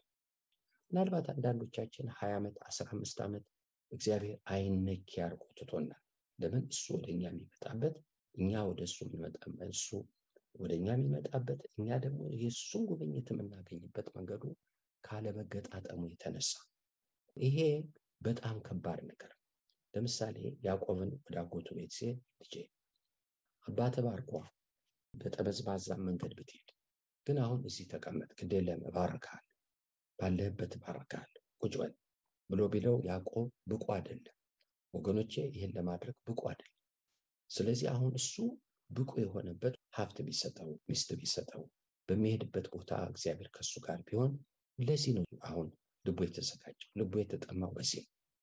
ምናልባት 0.92 1.26
አንዳንዶቻችን 1.32 2.06
ሀያ 2.16 2.32
ዓመት 2.38 2.56
አስራ 2.66 2.86
አምስት 2.92 3.18
ዓመት 3.26 3.44
እግዚአብሔር 3.92 4.34
አይነኪ 4.52 5.10
ያርጎ 5.20 5.44
ትቶናል። 5.58 6.00
ለምን? 6.38 6.64
እሱ 6.70 6.84
ወደ 6.96 7.06
እኛ 7.14 7.22
የሚመጣበት 7.28 7.94
እኛ 8.34 8.50
ወደ 8.68 8.80
እሱ 8.82 8.98
እሱ 9.70 9.88
ወደ 10.54 10.72
የሚመጣበት 10.78 11.60
እኛ 11.72 11.88
ደግሞ 12.04 12.20
የእሱን 12.34 12.82
ጉብኝት 12.90 13.28
የምናገኝበት 13.32 14.08
መንገዱ 14.16 14.44
ካለመገጣጠሙ 15.04 16.00
የተነሳ። 16.10 16.52
ይሄ 17.36 17.58
በጣም 18.20 18.58
ከባድ 18.66 19.00
ነገር 19.06 19.32
ለምሳሌ 19.94 20.36
ያዕቆብን 20.66 21.10
ወደ 21.24 21.36
አጎቱ 21.42 21.68
ቤት 21.78 21.92
ሲሄድ 21.96 22.20
ልጄ 22.42 22.54
አባተ 23.66 23.96
ባርኳ 24.06 24.32
በጠመዝማዛ 25.14 25.88
መንገድ 26.06 26.34
ብትሄድ 26.38 26.68
ግን 27.26 27.38
አሁን 27.38 27.60
እዚህ 27.68 27.86
ተቀመጥ 27.92 28.30
ግድ 28.40 28.52
የለም 28.58 28.80
ባለህበት 30.22 30.72
እባርካል 30.76 31.28
ቁጭ 31.62 31.74
በል 31.80 31.92
ብሎ 32.50 32.62
ቢለው 32.72 32.96
ያዕቆብ 33.06 33.46
ብቁ 33.70 33.84
አይደለም። 33.94 34.34
ወገኖቼ 34.94 35.32
ይህን 35.48 35.72
ለማድረግ 35.76 36.16
ብቁ 36.28 36.40
አይደለም። 36.50 36.78
ስለዚህ 37.50 37.86
አሁን 37.94 38.12
እሱ 38.20 38.34
ብቁ 38.90 39.12
የሆነበት 39.22 39.74
ሀብት 39.96 40.18
ቢሰጠው 40.26 40.70
ሚስት 40.88 41.10
ቢሰጠው 41.20 41.62
በሚሄድበት 42.08 42.66
ቦታ 42.74 42.92
እግዚአብሔር 43.10 43.48
ከሱ 43.56 43.72
ጋር 43.84 43.98
ቢሆን 44.08 44.32
ለዚህ 44.78 45.12
ነው 45.16 45.24
አሁን 45.48 45.68
ልቡ 46.04 46.18
የተዘጋጀው 46.26 46.90
ልቡ 47.00 47.12
የተጠማው 47.20 47.72
በዚህ 47.76 48.02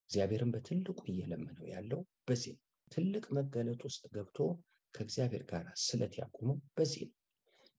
እግዚአብሔርን 0.10 0.52
በትልቁ 0.54 1.00
እየለመነው 1.12 1.66
ያለው 1.74 2.02
በዚህ 2.28 2.54
ትልቅ 2.92 3.26
መገለጥ 3.38 3.82
ውስጥ 3.88 4.04
ገብቶ 4.16 4.38
ከእግዚአብሔር 4.94 5.44
ጋር 5.52 5.66
ስለት 5.86 6.14
ያቆመው 6.22 6.58
በዚህ 6.78 7.04
ነው 7.06 7.16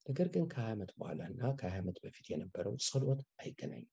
ነገር 0.06 0.28
ግን 0.34 0.44
ከሀያ 0.48 0.74
ዓመት 0.74 0.90
በኋላ 0.96 1.20
እና 1.30 1.42
ከሀያ 1.58 1.80
ዓመት 1.82 1.98
በፊት 2.04 2.26
የነበረው 2.30 2.74
ጸሎት 2.86 3.20
አይገናኝም። 3.42 3.92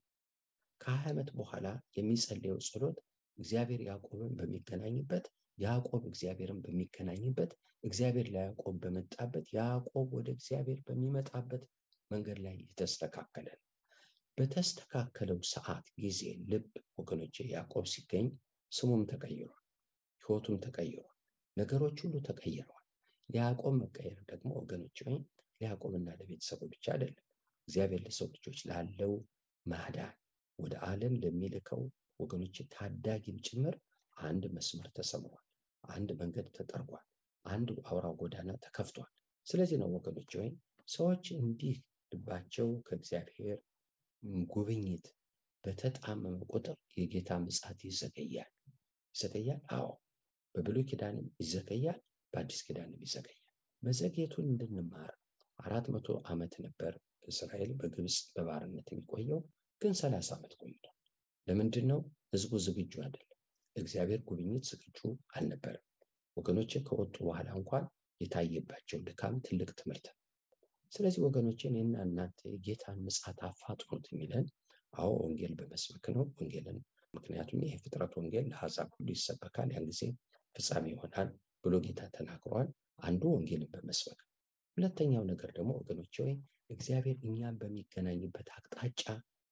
ከሀያ 0.81 1.11
ዓመት 1.11 1.29
በኋላ 1.37 1.67
የሚጸልየው 1.97 2.59
ጸሎት 2.67 2.97
እግዚአብሔር 3.37 3.81
ያዕቆብን 3.87 4.33
በሚገናኝበት 4.37 5.25
ያዕቆብ 5.57 6.03
እግዚአብሔርን 6.09 6.59
በሚገናኝበት 6.63 7.51
እግዚአብሔር 7.83 8.27
ለያዕቆብ 8.33 8.75
በመጣበት 8.83 9.47
ያዕቆብ 9.57 10.07
ወደ 10.17 10.29
እግዚአብሔር 10.37 10.79
በሚመጣበት 10.87 11.63
መንገድ 12.11 12.39
ላይ 12.45 12.55
የተስተካከለ 12.63 13.47
ነው። 13.55 13.63
በተስተካከለው 14.37 15.39
ሰዓት 15.51 15.85
ጊዜ 15.99 16.21
ልብ 16.51 16.65
ወገኖች 16.97 17.37
ያዕቆብ 17.51 17.85
ሲገኝ 17.93 18.27
ስሙም 18.71 19.03
ተቀይሯል 19.11 19.61
ህይወቱም 20.23 20.57
ተቀይሯል 20.65 21.13
ነገሮች 21.57 21.97
ሁሉ 22.03 22.15
ተቀይረዋል። 22.27 22.83
የያዕቆብ 23.29 23.73
መቀየር 23.81 24.19
ደግሞ 24.29 24.49
ወገኖች 24.59 24.97
ለያዕቆብና 25.61 26.07
ለቤተሰቡ 26.19 26.61
ብቻ 26.73 26.85
አይደለም። 26.95 27.23
እግዚአብሔር 27.67 28.01
ለሰው 28.05 28.27
ልጆች 28.35 28.59
ላለው 28.69 29.13
ማዳን 29.65 30.13
ወደ 30.59 30.73
ዓለም 30.87 31.13
ለሚልከው 31.23 31.81
ወገኖች 32.19 32.57
ታዳጊም 32.73 33.37
ጭምር 33.47 33.75
አንድ 34.17 34.43
መስመር 34.53 34.87
ተሰምሯል 34.97 35.43
አንድ 35.83 36.09
መንገድ 36.21 36.47
ተጠርጓል 36.55 37.05
አንድ 37.45 37.69
አውራ 37.85 38.07
ጎዳና 38.19 38.51
ተከፍቷል። 38.63 39.11
ስለዚህ 39.47 39.77
ነው 39.81 39.89
ወገኖች 39.95 40.31
ወይም 40.39 40.55
ሰዎች 40.87 41.25
እንዲህ 41.39 41.75
ልባቸው 42.11 42.67
ከእግዚአብሔር 42.87 43.59
ጉብኝት 44.49 45.05
በተጣመመ 45.63 46.35
ቁጥር 46.51 46.75
የጌታ 46.97 47.29
ምጻት 47.43 47.79
ይዘገያል። 47.87 48.51
ይዘገያል? 49.15 49.61
አዎ። 49.73 49.89
በብሉይ 50.55 50.85
ኪዳንም 50.89 51.27
ይዘገያል 51.41 51.99
በአዲስ 52.33 52.61
ኪዳንም 52.67 53.01
ይዘገያል። 53.03 53.43
መዘግየቱን 53.83 54.45
እንድንማር 54.51 55.13
አራት 55.59 55.85
መቶ 55.93 56.07
ዓመት 56.27 56.53
ነበር 56.63 56.93
እስራኤል 57.27 57.71
በግብፅ 57.79 58.17
በባርነት 58.35 58.87
የሚቆየው 58.91 59.39
ግን 59.81 59.93
ሰላሳ 60.01 60.29
ዓመት 60.37 60.53
ቆይቷል። 60.59 60.93
ለምንድን 61.47 61.85
ነው 61.91 61.99
ህዝቡ 62.33 62.51
ዝግጁ 62.65 62.93
አይደለም? 63.03 63.33
እግዚአብሔር 63.75 64.21
ጉብኝት 64.27 64.63
ዝግጁ 64.69 64.99
አልነበረም። 65.33 65.83
ወገኖች 66.37 66.71
ከወጡ 66.87 67.15
በኋላ 67.27 67.49
እንኳን 67.59 67.85
የታየባቸው 68.21 68.99
ድካም 69.07 69.35
ትልቅ 69.45 69.69
ትምህርት 69.79 70.05
ነው። 70.09 70.15
ስለዚህ 70.91 71.21
ወገኖች 71.25 71.61
እኔና 71.69 71.95
እናንተ 72.05 72.39
የጌታን 72.53 72.99
ምጽት 73.05 73.39
አፋጥኖት 73.47 74.05
የሚለን 74.11 74.45
አዎ 74.93 75.09
ወንጌል 75.23 75.53
በመስበክ 75.59 76.05
ነው። 76.15 76.25
ወንጌልን 76.37 76.77
ምክንያቱም 77.13 77.63
ይህ 77.65 77.75
ፍጥረት 77.83 78.13
ወንጌል 78.19 78.45
ለሀሳብ 78.51 78.89
ሁሉ 78.95 79.07
ይሰበካል 79.15 79.69
ያን 79.75 79.87
ጊዜ 79.91 80.01
ፍጻሜ 80.55 80.85
ይሆናል 80.93 81.29
ብሎ 81.63 81.75
ጌታ 81.85 82.01
ተናግሯል። 82.15 82.69
አንዱ 83.01 83.23
ወንጌልን 83.33 83.69
በመስበክ 83.73 84.21
ሁለተኛው 84.77 85.23
ነገር 85.29 85.49
ደግሞ 85.55 85.71
ወገኖች 85.77 86.15
ወይ 86.21 86.33
እግዚአብሔር 86.69 87.17
እኛን 87.25 87.55
በሚገናኝበት 87.61 88.47
አቅጣጫ 88.55 89.03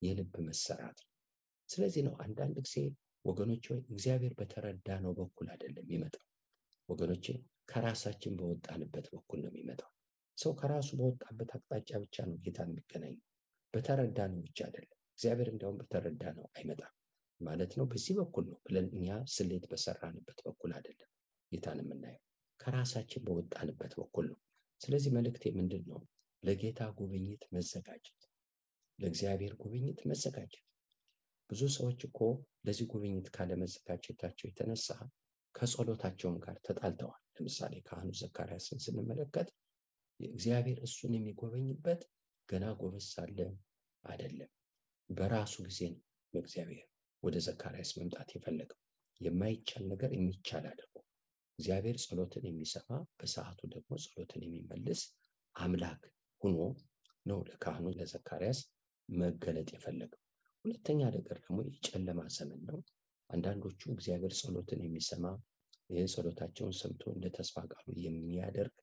የልብ 0.02 0.34
መሰራት 0.48 0.98
ነው። 1.04 1.12
ስለዚህ 1.70 2.02
ነው 2.08 2.14
አንዳንድ 2.26 2.58
ጊዜ 2.66 2.76
ወገኖች 3.26 3.66
ወይ 3.72 3.80
እግዚአብሔር 3.88 4.34
በተረዳ 4.40 4.98
ነው 5.06 5.14
በኩል 5.20 5.48
አይደለም 5.54 5.86
የሚመጣው። 5.86 6.24
ወገኖቼ 6.90 7.26
ከራሳችን 7.70 8.36
በወጣንበት 8.40 9.08
በኩል 9.16 9.40
ነው 9.44 9.52
የሚመጣው። 9.52 9.92
ሰው 10.38 10.54
ከራሱ 10.60 10.90
በወጣበት 11.00 11.50
አቅጣጫ 11.58 11.90
ብቻ 12.04 12.26
ነው 12.30 12.38
ጌታን 12.46 12.70
የሚገናኝ። 12.72 13.16
በተረዳ 13.74 14.20
ነው 14.32 14.40
ብቻ 14.46 14.60
አይደለም። 14.68 15.00
እግዚአብሔር 15.12 15.50
እንዲያውም 15.52 15.80
በተረዳ 15.82 16.24
ነው 16.38 16.48
አይመጣም 16.56 16.94
ማለት 17.42 17.72
ነው። 17.80 17.86
በዚህ 17.92 18.16
በኩል 18.20 18.46
ነው 18.52 18.60
ብለን 18.66 18.88
እኛ 18.98 19.08
ስሌት 19.34 19.66
በሰራንበት 19.72 20.40
በኩል 20.46 20.74
አይደለም 20.78 21.10
ጌታን 21.52 21.82
የምናየው። 21.84 22.24
ከራሳችን 22.60 23.24
በወጣንበት 23.26 23.94
በኩል 24.00 24.26
ነው 24.32 24.40
ስለዚህ 24.86 25.12
መልእክቴ 25.14 25.44
ምንድን 25.56 25.84
ነው 25.90 26.00
ለጌታ 26.44 26.82
ጉብኝት 26.98 27.44
መዘጋጀት 27.54 28.22
ለእግዚአብሔር 29.00 29.54
ጉብኝት 29.62 30.00
መዘጋጀት። 30.10 30.66
ብዙ 31.50 31.62
ሰዎች 31.76 32.02
እኮ 32.08 32.20
ለዚህ 32.68 32.86
ጉብኝት 32.92 33.28
ካለመዘጋጀታቸው 33.36 34.46
የተነሳ 34.48 34.88
ከጸሎታቸውም 35.56 36.38
ጋር 36.46 36.58
ተጣልተዋል። 36.66 37.22
ለምሳሌ 37.36 37.74
ካህኑ 37.88 38.10
ዘካርያስን 38.20 38.80
ስንመለከት 38.86 39.50
እግዚአብሔር 40.20 40.80
እሱን 40.88 41.14
የሚጎበኝበት 41.16 42.02
ገና 42.50 42.66
ጎበዝ 42.80 43.06
ሳለ 43.14 43.38
አይደለም፣ 44.04 44.52
በራሱ 45.10 45.56
ጊዜ 45.68 45.80
ነው 45.94 46.02
በእግዚአብሔር 46.34 46.86
ወደ 47.24 47.38
ዘካርያስ 47.46 47.92
መምጣት 48.00 48.30
የፈለገው። 48.36 48.80
የማይቻል 49.22 49.84
ነገር 49.92 50.12
የሚቻል 50.16 50.66
አድርጎ 50.72 50.96
እግዚአብሔር 51.60 51.98
ጸሎትን 52.04 52.46
የሚሰማ 52.48 52.90
በሰዓቱ 53.18 53.60
ደግሞ 53.74 53.92
ጸሎትን 54.04 54.42
የሚመልስ 54.46 55.02
አምላክ 55.56 56.02
ሆኖ 56.42 56.58
ነው 57.26 57.40
ለካህኑ 57.48 57.86
ለዘካርያስ 57.98 58.60
መገለጥ 59.10 59.70
የፈለገው። 59.74 60.22
ሁለተኛ 60.66 61.02
ነገር 61.10 61.38
ደግሞ 61.40 61.58
የጨለማ 61.68 62.22
ዘመን 62.36 62.62
ነው። 62.70 62.80
አንዳንዶቹ 63.30 63.82
እግዚአብሔር 63.94 64.34
ጸሎትን 64.40 64.82
የሚሰማ 64.84 65.26
ይህን 65.90 66.12
ጸሎታቸውን 66.14 66.76
ሰምቶ 66.80 67.04
እንደ 67.16 67.26
ተስፋ 67.36 67.64
ቃሉ 67.72 67.88
የሚያደርግ 68.06 68.76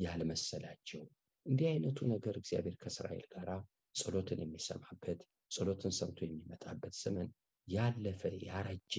ያልመሰላቸው 0.00 1.02
እንዲህ 1.46 1.66
አይነቱ 1.70 1.98
ነገር 2.12 2.34
እግዚአብሔር 2.40 2.76
ከእስራኤል 2.80 3.26
ጋር 3.34 3.48
ጸሎትን 3.94 4.40
የሚሰማበት 4.44 5.20
ጸሎትን 5.50 5.92
ሰምቶ 5.98 6.18
የሚመጣበት 6.24 6.94
ዘመን 7.00 7.28
ያለፈ 7.68 8.22
ያረጀ 8.46 8.94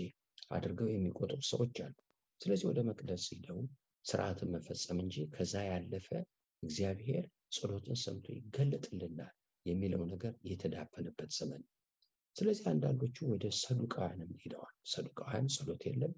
አድርገው 0.52 0.90
የሚቆጥሩ 0.92 1.40
ሰዎች 1.50 1.78
አሉ። 1.86 1.96
ስለዚህ 2.42 2.66
ወደ 2.70 2.80
መቅደስ 2.88 3.26
ሂደው 3.34 3.60
ስርዓትን 4.06 4.52
መፈጸም 4.56 5.00
እንጂ 5.04 5.16
ከዛ 5.36 5.54
ያለፈ 5.68 6.08
እግዚአብሔር 6.64 7.24
ጸሎትን 7.56 7.98
ሰምቶ 8.04 8.28
ይገለጥልናል 8.38 9.34
የሚለው 9.66 10.04
ነገር 10.12 10.34
የተዳፈነበት 10.50 11.32
ዘመን 11.38 11.62
ስለዚህ 12.36 12.66
አንዳንዶቹ 12.72 13.18
ወደ 13.32 13.46
ሰዱቃውያንም 13.60 14.32
ሄደዋል። 14.42 14.74
ሰዱቃውያን 14.94 15.46
ጸሎት 15.54 15.84
የለም፣ 15.88 16.14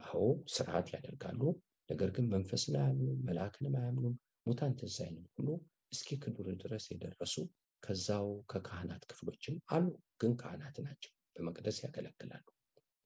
አዎ 0.00 0.22
ስርዓት 0.54 0.88
ያደርጋሉ፣ 0.94 1.40
ነገር 1.88 2.10
ግን 2.16 2.26
መንፈስን 2.32 2.76
አያምኑም፣ 2.80 3.20
መልአክንም 3.28 3.74
አያምኑም፣ 3.80 4.14
ሙታን 4.46 4.72
ትንሣኤንም 4.80 5.26
ሁሉ 5.34 5.48
እስኪ 5.92 6.18
ክዱር 6.22 6.48
ድረስ 6.62 6.84
የደረሱ 6.92 7.34
ከዛው 7.82 8.28
ከካህናት 8.50 9.02
ክፍሎችም 9.10 9.56
አሉ። 9.70 9.86
ግን 10.20 10.32
ካህናት 10.40 10.76
ናቸው፣ 10.86 11.12
በመቅደስ 11.36 11.78
ያገለግላሉ። 11.84 12.44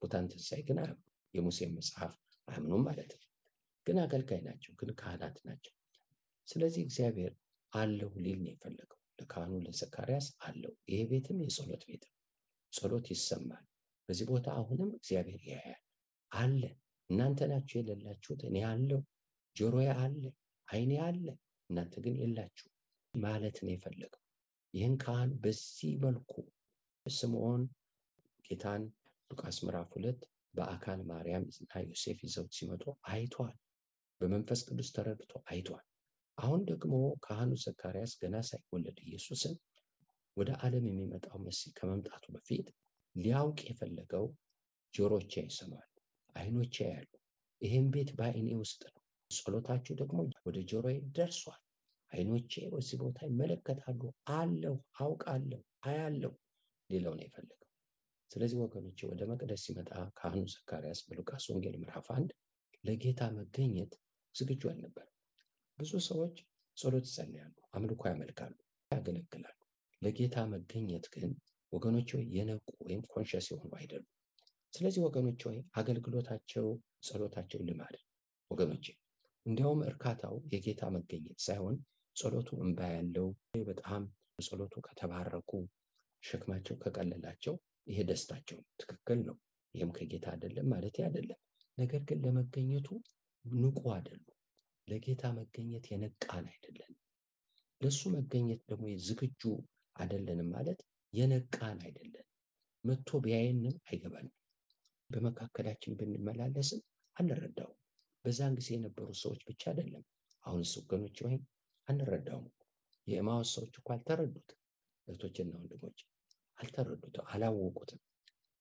ሙታን 0.01 0.27
ትንሣኤ 0.31 0.61
ግን 0.67 0.79
አያምኑ፣ 0.83 1.05
የሙሴን 1.33 1.71
መጽሐፍ 1.77 2.13
አያምኑም 2.49 2.83
ማለት 2.87 3.11
ነው። 3.15 3.25
ግን 3.87 3.97
አገልጋይ 4.03 4.41
ናቸው፣ 4.45 4.71
ግን 4.79 4.89
ካህናት 4.99 5.37
ናቸው። 5.45 5.73
ስለዚህ 6.47 6.81
እግዚአብሔር 6.85 7.33
አለው 7.73 8.11
ሊል 8.23 8.39
ነው 8.43 8.51
የፈለገው 8.53 8.99
ለካህኑ 9.19 9.53
ለዘካርያስ 9.65 10.27
አለው። 10.41 10.73
ይሄ 10.89 10.99
ቤትም 11.11 11.39
የጸሎት 11.43 11.83
ቤትም 11.89 12.13
ጸሎት 12.73 13.07
ይሰማል። 13.13 13.65
በዚህ 14.09 14.27
ቦታ 14.29 14.47
አሁንም 14.59 14.89
እግዚአብሔር 14.97 15.41
ያያል 15.49 15.81
አለ። 16.31 16.61
እናንተ 17.09 17.39
ናችሁ 17.51 17.75
የሌላችሁት፣ 17.79 18.41
እኔ 18.49 18.57
አለው። 18.69 19.01
ጆሮዬ 19.55 19.87
አለ፣ 19.97 20.21
ዓይኔ 20.67 20.91
አለ፣ 21.05 21.25
እናንተ 21.69 21.93
ግን 22.03 22.15
የላችሁ 22.19 22.67
ማለት 23.13 23.57
ነው 23.63 23.71
የፈለገው። 23.73 24.23
ይህን 24.73 24.95
ካህን 24.97 25.31
በዚህ 25.43 25.93
መልኩ 26.03 26.33
ስምዖን 27.05 27.61
ጌታን 28.45 28.83
ሉቃስ 29.31 29.57
ምዕራፍ 29.65 29.89
ሁለት 29.95 30.21
በአካል 30.53 30.99
ማርያም 31.09 31.45
እና 31.55 31.81
ዮሴፍ 31.85 32.19
ይዘውት 32.25 32.53
ሲመጡ 32.57 32.83
አይቷል። 33.09 33.55
በመንፈስ 34.21 34.61
ቅዱስ 34.67 34.89
ተረድቶ 34.95 35.31
አይቷል። 35.47 35.85
አሁን 36.37 36.61
ደግሞ 36.69 36.93
ካህኑ 37.25 37.51
ዘካርያስ 37.63 38.11
ገና 38.21 38.35
ሳይወለድ 38.49 38.97
ኢየሱስን 39.05 39.55
ወደ 40.37 40.49
ዓለም 40.61 40.85
የሚመጣው 40.89 41.37
መሲህ 41.45 41.71
ከመምጣቱ 41.77 42.25
በፊት 42.35 42.67
ሊያውቅ 43.15 43.59
የፈለገው 43.67 44.25
ጆሮቼ 44.93 45.33
ይሰማሉ፣ 45.45 45.89
ዓይኖቼ 46.35 46.75
ያሉ፣ 46.89 47.09
ይህም 47.61 47.87
ቤት 47.91 48.11
በዓይኔ 48.17 48.49
ውስጥ 48.61 48.81
ነው። 48.89 49.03
ጸሎታችሁ 49.31 49.93
ደግሞ 49.95 50.17
ወደ 50.45 50.57
ጆሮዬ 50.69 50.97
ደርሷል። 51.17 51.61
ዓይኖቼ 52.11 52.53
በዚህ 52.71 52.97
ቦታ 53.01 53.19
ይመለከታሉ፣ 53.27 54.01
አለሁ፣ 54.33 54.75
አውቃለሁ፣ 54.99 55.61
አያለሁ 55.83 56.31
ሌላው 56.89 57.13
ነው 57.15 57.58
ስለዚህ 58.31 58.57
ወገኖቼ 58.61 58.99
ወደ 59.11 59.21
መቅደስ 59.29 59.61
ሲመጣ 59.65 59.89
ካህኑ 60.17 60.43
ዘካርያስ 60.53 60.99
በሉቃስ 61.05 61.45
ወንጌል 61.49 61.75
ምዕራፍ 61.81 62.07
አንድ 62.15 62.29
ለጌታ 62.83 63.21
መገኘት 63.37 63.93
ዝግጁ 64.35 64.61
አልነበረም። 64.71 65.15
ብዙ 65.79 65.91
ሰዎች 66.07 66.35
ጸሎት 66.77 67.05
ይጸልያሉ፣ 67.09 67.55
አምልኮ 67.75 68.01
ያመልካሉ፣ 68.09 68.53
ያገለግላሉ። 68.91 69.57
ለጌታ 70.01 70.37
መገኘት 70.51 71.05
ግን 71.15 71.31
ወገኖች 71.73 72.09
ሆይ 72.15 72.25
የነቁ 72.35 72.67
ወይም 72.83 73.01
ኮንሸስ 73.09 73.47
የሆኑ 73.51 73.71
አይደሉም። 73.79 74.11
ስለዚህ 74.73 75.01
ወገኖች 75.05 75.41
ሆይ 75.47 75.57
አገልግሎታቸው፣ 75.79 76.67
ጸሎታቸው 77.07 77.61
ልማድ 77.67 77.95
ወገኖች፣ 78.51 78.85
እንዲያውም 79.45 79.81
እርካታው 79.85 80.35
የጌታ 80.53 80.83
መገኘት 80.95 81.39
ሳይሆን 81.45 81.75
ጸሎቱ 82.15 82.49
እንባ 82.63 82.79
ያለው 82.93 83.27
በጣም 83.67 84.03
ጸሎቱ 84.39 84.75
ከተባረኩ 84.87 85.51
ሸክማቸው 86.23 86.75
ከቀለላቸው 86.81 87.55
ይሄ 87.89 87.99
ደስታቸው 88.09 88.59
ትክክል 88.81 89.19
ነው። 89.27 89.37
ይህም 89.75 89.91
ከጌታ 89.95 90.25
አይደለም 90.33 90.67
ማለት 90.73 90.97
አይደለም። 91.05 91.39
ነገር 91.77 92.01
ግን 92.07 92.19
ለመገኘቱ 92.25 92.87
ንቁ 93.45 93.81
አይደሉም። 93.95 94.35
ለጌታ 94.87 95.23
መገኘት 95.37 95.85
የነቃን 95.91 96.45
አይደለንም። 96.51 96.99
ለእሱ 97.81 98.01
መገኘት 98.15 98.61
ደግሞ 98.69 98.85
ዝግጁ 99.07 99.41
አይደለንም 99.95 100.49
ማለት 100.55 100.79
የነቃን 101.13 101.79
አይደለን። 101.85 102.25
መጥቶ 102.83 103.19
ቢያየንም 103.23 103.75
አይገባንም። 103.87 104.35
በመካከላችን 105.09 105.97
ብንመላለስም 105.99 106.81
አንረዳውም። 107.15 107.77
በዛን 108.25 108.53
ጊዜ 108.59 108.69
የነበሩ 108.75 109.09
ሰዎች 109.21 109.41
ብቻ 109.47 109.61
አይደለም። 109.71 110.03
አሁንስ 110.43 110.71
ወገኖች 110.79 111.17
ወይም 111.25 111.41
አንረዳውም። 111.87 112.47
የኤማውስ 113.07 113.51
ሰዎች 113.57 113.73
እኮ 113.79 113.89
አልተረዱትም። 113.95 114.59
እህቶችና 115.07 115.51
ወንድሞች 115.57 115.99
አልተረዱትም፣ 116.59 117.25
አላወቁትም። 117.31 117.99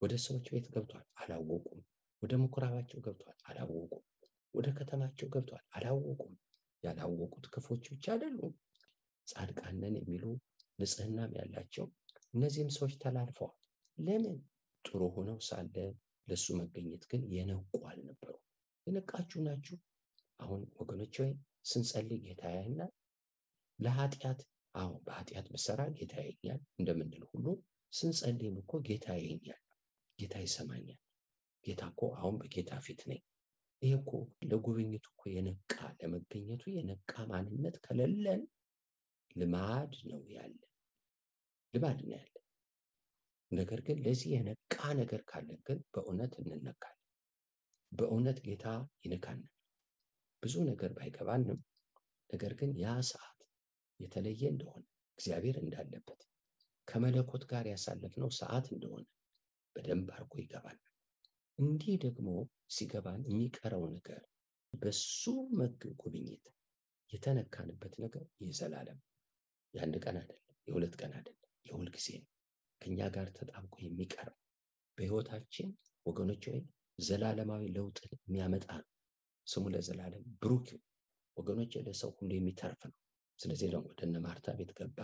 ወደ 0.03 0.13
ሰዎች 0.25 0.47
ቤት 0.53 0.67
ገብቷል፣ 0.75 1.07
አላወቁም። 1.23 1.81
ወደ 2.23 2.33
ምኩራባቸው 2.43 2.99
ገብቷል፣ 3.07 3.37
አላወቁም። 3.49 4.05
ወደ 4.55 4.67
ከተማቸው 4.79 5.29
ገብቷል፣ 5.35 5.65
አላወቁም። 5.77 6.35
ያላወቁት 6.83 7.47
ክፎች 7.55 7.85
ብቻ 7.93 8.07
አይደሉም፣ 8.15 8.55
ጻድቃነን 9.29 9.97
የሚሉ 10.01 10.25
ንጽህናም 10.79 11.33
ያላቸው 11.39 11.87
እነዚህም 12.35 12.71
ሰዎች 12.77 12.95
ተላልፈዋል። 13.03 13.57
ለምን? 13.99 14.37
ጥሩ 14.85 15.01
ሆነው 15.15 15.39
ሳለ 15.47 15.75
ለእሱ 16.29 16.47
መገኘት 16.61 17.03
ግን 17.11 17.23
የነቁ 17.35 17.71
አልነበሩ። 17.91 18.35
የነቃችሁ 18.87 19.41
ናችሁ። 19.47 19.77
አሁን 20.41 20.61
ወገኖች 20.79 21.15
ወይ 21.23 21.33
ስንጸልይ 21.71 22.21
ጌታ 22.27 22.43
ያየናል። 22.55 22.93
ለኃጢአት 23.79 24.41
አዎ 24.75 24.93
በኃጢአት 25.07 25.47
ብሰራ 25.53 25.81
ጌታ 25.99 26.15
ያየኛል 26.21 26.61
እንደምንል 26.79 27.25
ሁሉ 27.31 27.47
ስንጸልይም 27.92 28.57
እኮ 28.62 28.72
ጌታ 28.87 29.07
ያየኛል፣ 29.16 29.61
ጌታ 30.18 30.35
ይሰማኛል። 30.44 31.01
ጌታ 31.64 31.83
እኮ 31.92 32.03
አሁን 32.18 32.35
በጌታ 32.40 32.72
ፊት 32.87 33.01
ነኝ። 33.11 33.22
ይሄ 33.83 33.92
እኮ 33.98 34.12
ለጉብኝቱ 34.51 35.05
እኮ 35.11 35.22
የነቃ 35.35 35.72
ለመገኘቱ 36.01 36.62
የነቃ 36.77 37.12
ማንነት 37.31 37.77
ከሌለን 37.85 38.42
ልማድ 39.37 39.92
ነው 40.11 40.22
ያለ 40.35 40.59
ልማድ 41.74 41.98
ነው 42.05 42.14
ያለ። 42.16 42.35
ነገር 43.51 43.81
ግን 43.87 43.98
ለዚህ 44.05 44.29
የነቃ 44.35 44.77
ነገር 45.01 45.20
ካለን 45.31 45.61
ግን 45.68 45.79
በእውነት 45.92 46.33
እንነካለን። 46.40 46.94
በእውነት 47.92 48.38
ጌታ 48.46 48.64
ይነካናል። 49.05 49.53
ብዙ 50.42 50.55
ነገር 50.68 50.90
ባይገባንም 50.96 51.61
ነገር 52.31 52.53
ግን 52.61 52.70
ያ 52.79 52.96
ሰዓት 53.11 53.38
የተለየ 54.01 54.42
እንደሆነ 54.51 54.85
እግዚአብሔር 55.18 55.57
እንዳለበት 55.62 56.20
ከመለኮት 56.88 57.42
ጋር 57.51 57.64
ያሳለፍነው 57.70 58.31
ሰዓት 58.38 58.66
እንደሆነ 58.74 59.05
በደንብ 59.77 60.09
አድርጎ 60.14 60.35
ይገባናል። 60.42 60.85
እንዲህ 61.59 61.94
ደግሞ 62.05 62.29
ሲገባን 62.70 63.22
የሚቀረው 63.29 63.85
ነገር 63.94 64.22
በሱ 64.72 65.22
መግ 65.59 65.83
ጉብኝት 66.01 66.46
የተነካንበት 67.11 67.94
ነገር 68.05 68.24
የዘላለም 68.42 68.98
የአንድ 69.74 69.96
ቀን 70.05 70.16
አይደለም፣ 70.20 70.44
የሁለት 70.68 70.94
ቀን 71.01 71.12
አይደለም፣ 71.18 71.38
የሁል 71.66 71.88
ጊዜ 71.96 72.09
ነው። 72.20 72.29
ከኛ 72.83 72.98
ጋር 73.14 73.29
ተጣብቆ 73.38 73.74
የሚቀር 73.85 74.29
በህይወታችን 74.98 75.68
ወገኖች 76.07 76.44
ወይ 76.51 76.61
ዘላለማዊ 76.98 77.64
ለውጥን 77.74 78.12
የሚያመጣ 78.18 78.66
ነው። 78.81 78.88
ስሙ 79.46 79.64
ለዘላለም 79.74 80.24
ብሩክ 80.42 80.68
ወገኖች፣ 81.37 81.72
ለሰው 81.87 82.11
ሁሉ 82.16 82.31
የሚተርፍ 82.37 82.81
ነው። 82.90 82.96
ስለዚህ 83.38 83.68
ደግሞ 83.72 83.87
ወደ 83.92 84.20
ማርታ 84.24 84.55
ቤት 84.59 84.70
ገባ። 84.79 84.98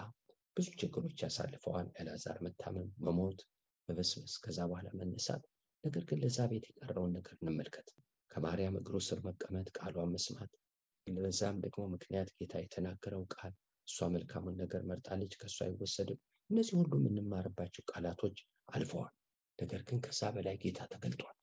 ብዙ 0.56 0.66
ችግሮች 0.80 1.18
ያሳልፈዋል። 1.24 1.86
ያልዓዛር 1.96 2.38
መታመም፣ 2.46 2.88
መሞት፣ 3.06 3.40
መበስበስ፣ 3.88 4.34
ከዛ 4.44 4.58
በኋላ 4.70 4.88
መነሳት። 5.00 5.42
ነገር 5.84 6.02
ግን 6.08 6.18
ለዛ 6.22 6.38
ቤት 6.50 6.66
የቀረውን 6.70 7.12
ነገር 7.16 7.34
እንመልከት። 7.38 7.88
ከማርያም 8.30 8.78
እግሩ 8.80 8.94
ስር 9.06 9.18
መቀመጥ፣ 9.26 9.66
ቃሏን 9.78 10.12
መስማት፣ 10.14 10.52
ለዛም 11.06 11.56
ደግሞ 11.64 11.82
ምክንያት 11.94 12.28
ጌታ 12.36 12.54
የተናገረው 12.62 13.22
ቃል 13.34 13.52
እሷ 13.88 14.08
መልካሙን 14.14 14.56
ነገር 14.62 14.82
መርጣለች፣ 14.90 15.32
ከእሷ 15.40 15.58
አይወሰድም። 15.66 16.20
እነዚህ 16.50 16.74
ሁሉ 16.80 16.92
የምንማርባቸው 17.00 17.84
ቃላቶች 17.90 18.38
አልፈዋል። 18.68 19.12
ነገር 19.58 19.80
ግን 19.88 19.98
ከዛ 20.06 20.30
በላይ 20.36 20.56
ጌታ 20.62 20.80
ተገልጧል። 20.92 21.36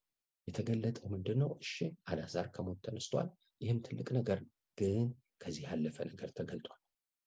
የተገለጠው 0.48 1.08
ምንድን 1.14 1.38
ነው? 1.42 1.52
እሺ 1.62 1.74
አልዓዛር 2.08 2.48
ከሞት 2.56 2.80
ተነስቷል። 2.86 3.30
ይህም 3.62 3.80
ትልቅ 3.86 4.08
ነገር 4.18 4.40
ግን 4.78 5.06
ከዚህ 5.42 5.64
ያለፈ 5.68 5.98
ነገር 6.10 6.30
ተገልጧል። 6.38 6.81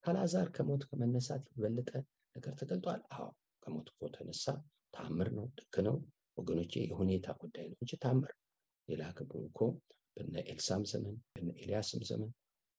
ከአልዓዛር 0.05 0.47
ከሞት 0.55 0.81
ከመነሳት 0.89 1.43
የበለጠ 1.51 1.91
ነገር 2.35 2.53
ተገልጧል። 2.59 3.01
አዎ 3.15 3.27
ከሞት 3.63 3.87
እኮ 3.91 4.09
ተነሳ። 4.15 4.45
ታምር 4.93 5.29
ነው። 5.37 5.45
ልክ 5.57 5.75
ነው 5.87 5.95
ወገኖቼ፣ 6.37 6.73
የሁኔታ 6.83 7.27
ጉዳይ 7.41 7.65
ነው 7.71 7.77
እንጂ 7.81 7.91
ታምር 8.03 8.31
ሌላ 8.89 9.01
እኮ 9.45 9.59
በነ 10.17 10.35
ኤልሳም 10.45 10.83
ዘመን 10.91 11.15
በነ 11.31 11.49
ኤልያስም 11.59 12.01
ዘመን 12.09 12.31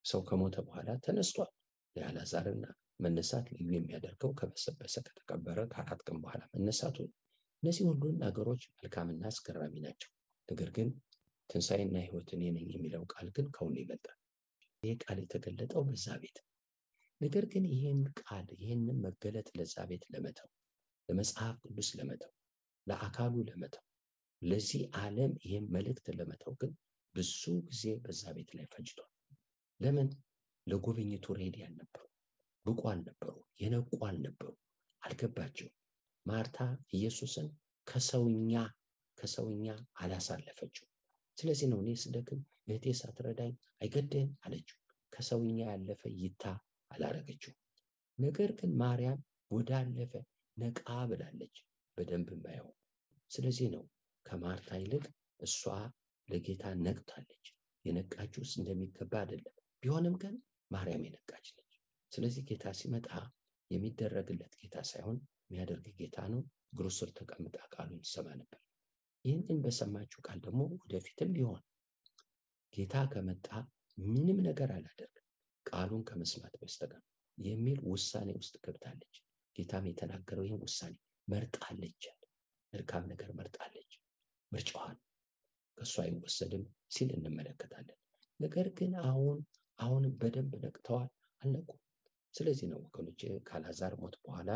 ሰው 0.05 0.21
ከሞተ 0.25 0.57
በኋላ 0.67 0.89
ተነስቷል። 1.05 1.51
የአልዓዛርና 1.97 2.65
መነሳት 3.01 3.47
ልዩ 3.57 3.71
የሚያደርገው 3.77 4.31
ከበሰበሰ 4.39 4.95
ከተቀበረ 5.07 5.59
ከአራት 5.73 6.01
ቀን 6.07 6.19
በኋላ 6.23 6.43
መነሳቱ 6.55 6.97
ነው። 7.07 7.15
እነዚህ 7.63 7.85
ሁሉ 7.91 8.03
ነገሮች 8.23 8.63
መልካምና 8.77 9.25
አስገራሚ 9.33 9.75
ናቸው። 9.85 10.11
ነገር 10.49 10.71
ግን 10.77 10.89
ትንሣኤና 11.51 11.97
ሕይወት 12.05 12.31
እኔ 12.37 12.43
የሚለው 12.71 13.05
ቃል 13.13 13.29
ግን 13.37 13.49
ከሁሉ 13.51 13.75
ይበልጣል። 13.83 14.19
ይህ 14.83 14.97
ቃል 15.03 15.19
የተገለጠው 15.23 15.83
በዛ 15.89 16.07
ቤት 16.23 16.39
ነገር 17.21 17.45
ግን 17.53 17.65
ይህን 17.73 18.01
ቃል 18.21 18.47
ይህንን 18.59 18.99
መገለጥ 19.05 19.49
ለዛ 19.59 19.77
ቤት 19.91 20.05
ለመተው 20.13 20.49
ለመጽሐፍ 21.09 21.57
ቅዱስ 21.65 21.89
ለመተው 21.99 22.33
ለአካሉ 22.87 23.35
ለመተው 23.49 23.85
ለዚህ 24.43 24.83
ዓለም 24.99 25.33
ይህን 25.45 25.67
መልእክት 25.75 26.07
ለመተው 26.19 26.53
ግን 26.61 26.73
ብዙ 27.15 27.41
ጊዜ 27.69 27.85
በዛ 28.05 28.23
ቤት 28.37 28.51
ላይ 28.57 28.67
ፈጅቷል። 28.73 29.11
ለምን? 29.81 30.09
ለጉብኝቱ 30.67 31.35
ሬዲ 31.39 31.57
አልነበሩ፣ 31.67 32.03
ብቁ 32.67 32.81
አልነበሩ፣ 32.93 33.31
የነቁ 33.61 33.99
አልነበሩ፣ 34.09 34.49
አልገባቸው። 35.03 35.69
ማርታ 36.27 36.59
ኢየሱስን 36.93 37.49
ከሰውኛ 37.87 38.53
ከሰውኛ 39.19 39.67
አላሳለፈችው። 39.97 40.87
ስለዚህ 41.39 41.67
ነው 41.73 41.79
እኔ 41.85 41.91
ስደክም 42.03 42.41
እህቴ 42.69 42.95
ሳትረዳኝ 43.01 43.53
አይገድህም 43.81 44.31
አለችው። 44.45 44.79
ከሰውኛ 45.13 45.59
ያለፈ 45.71 46.03
ይታ 46.23 46.45
አላረገችው። 46.91 47.55
ነገር 48.19 48.51
ግን 48.59 48.71
ማርያም 48.81 49.21
ወዳለፈ 49.51 50.13
ነቃ 50.57 50.81
ብላለች፣ 51.11 51.57
በደንብ 51.97 52.29
ማየው። 52.45 52.69
ስለዚህ 53.31 53.69
ነው 53.75 53.85
ከማርታ 54.27 54.71
ይልቅ 54.81 55.05
እሷ 55.41 55.61
ለጌታ 56.29 56.65
ነቅታለች። 56.81 57.47
የነቃችውስ 57.85 58.53
እንደሚገባ 58.61 59.13
አይደለም። 59.23 59.55
ቢሆንም 59.83 60.15
ግን 60.23 60.35
ማርያም 60.71 61.05
የነቃች 61.07 61.47
ነች። 61.57 61.73
ስለዚህ 62.13 62.45
ጌታ 62.49 62.67
ሲመጣ 62.79 63.09
የሚደረግለት 63.71 64.53
ጌታ 64.61 64.77
ሳይሆን 64.91 65.19
የሚያደርግ 65.45 65.87
ጌታ 66.01 66.19
ነው። 66.33 66.41
እግሩ 66.73 66.87
ስር 66.97 67.11
ተቀምጣ 67.19 67.57
ቃሉን 67.75 68.01
ትሰማ 68.05 68.29
ነበር። 68.41 68.61
ይህንን 69.25 69.59
በሰማችው 69.63 70.21
ቃል 70.27 70.39
ደግሞ 70.45 70.61
ወደፊትም 70.77 71.31
ቢሆን 71.37 71.63
ጌታ 72.73 72.97
ከመጣ 73.13 73.47
ምንም 73.99 74.39
ነገር 74.47 74.71
አላደርግም 74.77 75.26
ቃሉን 75.67 76.03
ከመስማት 76.09 76.55
በስተቀር 76.61 77.03
የሚል 77.39 77.79
ውሳኔ 77.89 78.29
ውስጥ 78.39 78.55
ገብታለች። 78.65 79.17
ጌታም 79.57 79.85
የተናገረው 79.89 80.45
ይህን 80.47 80.63
ውሳኔ 80.63 80.95
መርጣለች። 81.29 82.05
መልካም 82.73 83.05
ነገር 83.11 83.31
መርጣለች። 83.39 83.93
ምርጫዋን 84.53 84.97
ከእሱ 85.79 85.95
አይወሰድም 86.03 86.63
ሲል 86.95 87.11
እንመለከታለን። 87.17 87.99
ነገር 88.41 88.67
ግን 88.79 88.93
አሁን 89.05 89.39
አሁንም 89.79 90.13
በደንብ 90.21 90.53
ነቅተዋል፣ 90.65 91.09
አልነቁም። 91.43 91.81
ስለዚህ 92.35 92.67
ነው 92.71 92.79
ወገኖች 92.85 93.21
ከአልዓዛር 93.47 93.93
ሞት 94.01 94.15
በኋላ 94.25 94.51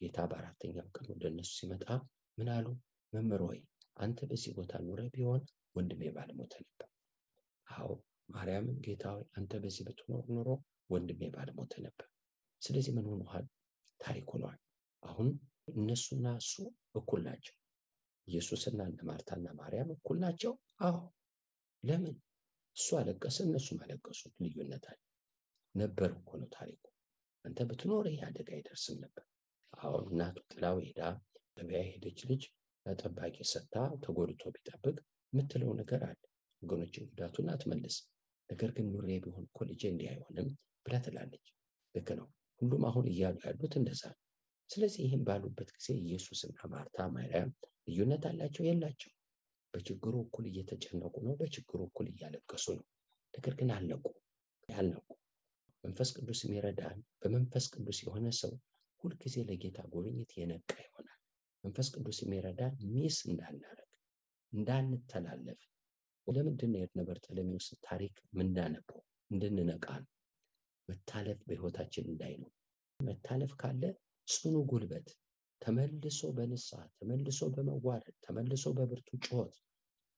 ጌታ 0.00 0.18
በአራተኛው 0.30 0.86
ቀን 0.96 1.06
ወደ 1.12 1.24
እነሱ 1.32 1.50
ሲመጣ 1.58 1.86
ምን 2.38 2.48
አሉ? 2.54 2.66
መምህር 3.12 3.42
ሆይ 3.46 3.58
አንተ 3.96 4.18
በዚህ 4.30 4.52
ቦታ 4.58 4.72
ኑረ 4.84 5.00
ቢሆን 5.14 5.42
ወንድሜ 5.76 6.02
ባልሞተ 6.16 6.54
ነበር። 6.64 6.88
አዎ 7.66 7.90
ማርያምን 8.32 8.76
ጌታ 8.84 9.04
አንተ 9.36 9.52
በዚህ 9.62 9.84
ብትኖር 9.88 10.26
ኖሮ 10.36 10.48
ወንድሜ 10.90 11.22
ባልሞተ 11.34 11.74
ነበር። 11.84 12.06
ስለዚህ 12.62 12.92
ምን 12.96 13.06
ሆነዋል? 13.10 13.46
ታሪክ 14.00 14.28
ሆኗል። 14.34 14.58
አሁን 15.02 15.28
እነሱና 15.72 16.26
እሱ 16.40 16.54
እኩል 16.94 17.20
ናቸው። 17.28 17.56
ኢየሱስና 18.28 18.80
እነ 18.90 18.98
ማርታና 19.08 19.46
ማርያም 19.60 19.90
እኩል 19.96 20.18
ናቸው። 20.24 20.52
አዎ 20.80 20.96
ለምን? 21.82 22.16
እሱ 22.76 22.88
አለቀሰ፣ 23.00 23.36
እነሱም 23.46 23.78
አለቀሱ። 23.84 24.20
ልዩነት 24.42 24.84
አለ 24.90 25.00
ነበር 25.74 26.10
እኮ 26.18 26.30
ነው 26.40 26.48
ታሪኩ። 26.54 26.84
አንተ 27.44 27.58
ብትኖር 27.68 28.06
ይህ 28.08 28.20
አደጋ 28.26 28.48
አይደርስም 28.56 28.98
ነበር። 29.04 29.24
አሁን 29.72 30.04
እናቱ 30.10 30.38
ጥላው 30.52 30.76
ሄዳ 30.86 31.00
ገበያ 31.56 31.80
ሄደች 31.88 32.20
ልጅ 32.30 32.42
ለጠባቂ 32.86 33.36
ሰጥታ 33.50 33.74
ተጎድቶ 34.04 34.42
ቢጠብቅ 34.54 34.96
የምትለው 35.32 35.72
ነገር 35.80 36.02
አለ። 36.08 36.20
ወገኖችን 36.62 37.06
ጉዳቱን 37.10 37.46
አትመልስ። 37.52 37.96
ነገር 38.52 38.70
ግን 38.76 38.86
ኑሬ 38.92 39.08
ቢሆን 39.24 39.44
እኮ 39.48 39.58
ልጄ 39.68 39.82
እንዲህ 39.90 40.08
አይሆንም 40.12 40.48
ብላ 40.86 40.96
ትላለች። 41.04 41.46
ልክ 41.94 42.08
ነው። 42.18 42.26
ሁሉም 42.60 42.82
አሁን 42.88 43.06
እያሉ 43.12 43.36
ያሉት 43.46 43.74
እንደዛ 43.80 44.02
ነው። 44.12 44.20
ስለዚህ 44.70 45.00
ይህም 45.06 45.22
ባሉበት 45.24 45.70
ጊዜ 45.76 45.88
ኢየሱስና 46.02 46.58
ማርታ 46.72 47.06
ማርያም 47.14 47.50
ልዩነት 47.86 48.24
አላቸው 48.30 48.64
የላቸው? 48.66 49.12
በችግሩ 49.74 50.14
እኩል 50.24 50.44
እየተጨነቁ 50.50 51.14
ነው። 51.26 51.34
በችግሩ 51.40 51.80
እኩል 51.88 52.06
እያለቀሱ 52.12 52.66
ነው። 52.78 52.86
ነገር 53.34 53.54
ግን 53.60 53.70
አልነቁ 53.76 54.04
ያልነቁ 54.68 55.06
መንፈስ 55.84 56.10
ቅዱስ 56.16 56.40
የሚረዳን 56.44 56.98
በመንፈስ 57.22 57.64
ቅዱስ 57.74 57.98
የሆነ 58.04 58.26
ሰው 58.40 58.52
ሁልጊዜ 59.04 59.36
ለጌታ 59.48 59.78
ጉብኝት 59.92 60.32
የነቃ 60.38 60.72
ይሆናል። 60.84 61.20
መንፈስ 61.64 61.88
ቅዱስ 61.94 62.18
የሚረዳን 62.22 62.74
ሚስ 62.92 63.18
እንዳናረግ 63.28 63.88
እንዳንተላለፍ 64.52 65.60
ለምንድን 66.26 66.70
ነው 66.72 66.80
የእነ 66.80 67.00
በርጠለሜዎስ 67.08 67.66
ታሪክ 67.86 68.14
የምናነበው? 68.28 69.00
እንድንነቃ 69.30 69.86
መታለፍ 70.88 71.40
በህይወታችን 71.46 72.08
እንዳይኖር። 72.10 72.52
መታለፍ 73.00 73.52
ካለ 73.60 73.82
ጽኑ 74.28 74.56
ጉልበት 74.70 75.08
ተመልሶ 75.62 76.20
በንስሐ 76.36 76.80
ተመልሶ 76.98 77.40
በመዋረድ 77.54 78.16
ተመልሶ 78.24 78.64
በብርቱ 78.78 79.08
ጩኸት 79.24 79.54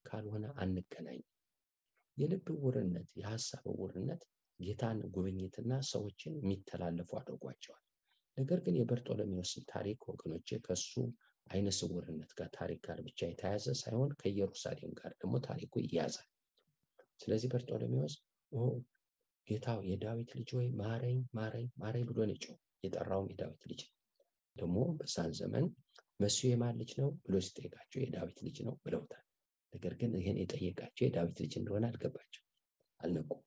ካልሆነ 0.04 0.46
አንገናኝም። 0.62 1.30
የልብ 2.16 2.46
ዕውርነት፣ 2.56 3.08
የሀሳብ 3.20 3.64
ዕውርነት 3.72 4.22
ጌታን 4.60 4.98
ጉብኝትና 5.14 5.72
ሰዎችን 5.90 6.34
የሚተላለፉ 6.38 7.10
አድርጓቸዋል። 7.20 7.82
ነገር 8.36 8.58
ግን 8.64 8.76
የበርጦሎሜዎስን 8.78 9.64
ታሪክ 9.68 10.00
ወገኖቼ 10.10 10.58
ከሱ 10.66 10.92
አይነ 11.46 11.68
ስውርነት 11.78 12.30
ጋር 12.38 12.48
ታሪክ 12.54 12.80
ጋር 12.86 12.98
ብቻ 13.06 13.20
የተያዘ 13.26 13.66
ሳይሆን 13.80 14.10
ከኢየሩሳሌም 14.20 14.92
ጋር 15.00 15.12
ደግሞ 15.20 15.34
ታሪኩ 15.46 15.72
ይያዛል። 15.84 16.28
ስለዚህ 17.20 17.48
በርጦሎሜዎስ 17.52 18.14
ጌታ 19.48 19.68
የዳዊት 19.88 20.30
ልጅ 20.38 20.50
ወይ 20.58 20.68
ማረኝ 20.78 21.18
ማረኝ 21.36 21.66
ማረኝ 21.76 22.04
ብሎ 22.08 22.18
ነው 22.30 22.36
የጠራውም 22.84 23.28
የዳዊት 23.32 23.62
ልጅ 23.70 23.82
ደግሞ 24.56 24.76
በዛን 24.98 25.32
ዘመን 25.38 25.66
መሲሁ 26.20 26.48
የማን 26.50 26.76
ልጅ 26.80 26.90
ነው 27.00 27.08
ብሎ 27.24 27.36
ሲጠይቃቸው 27.46 28.00
የዳዊት 28.02 28.38
ልጅ 28.46 28.56
ነው 28.66 28.74
ብለውታል። 28.84 29.24
ነገር 29.72 29.94
ግን 30.00 30.12
ይህን 30.18 30.38
የጠየቃቸው 30.40 31.04
የዳዊት 31.04 31.36
ልጅ 31.42 31.52
እንደሆነ 31.60 31.84
አልገባቸው፣ 31.90 32.42
አልነቁም። 33.00 33.40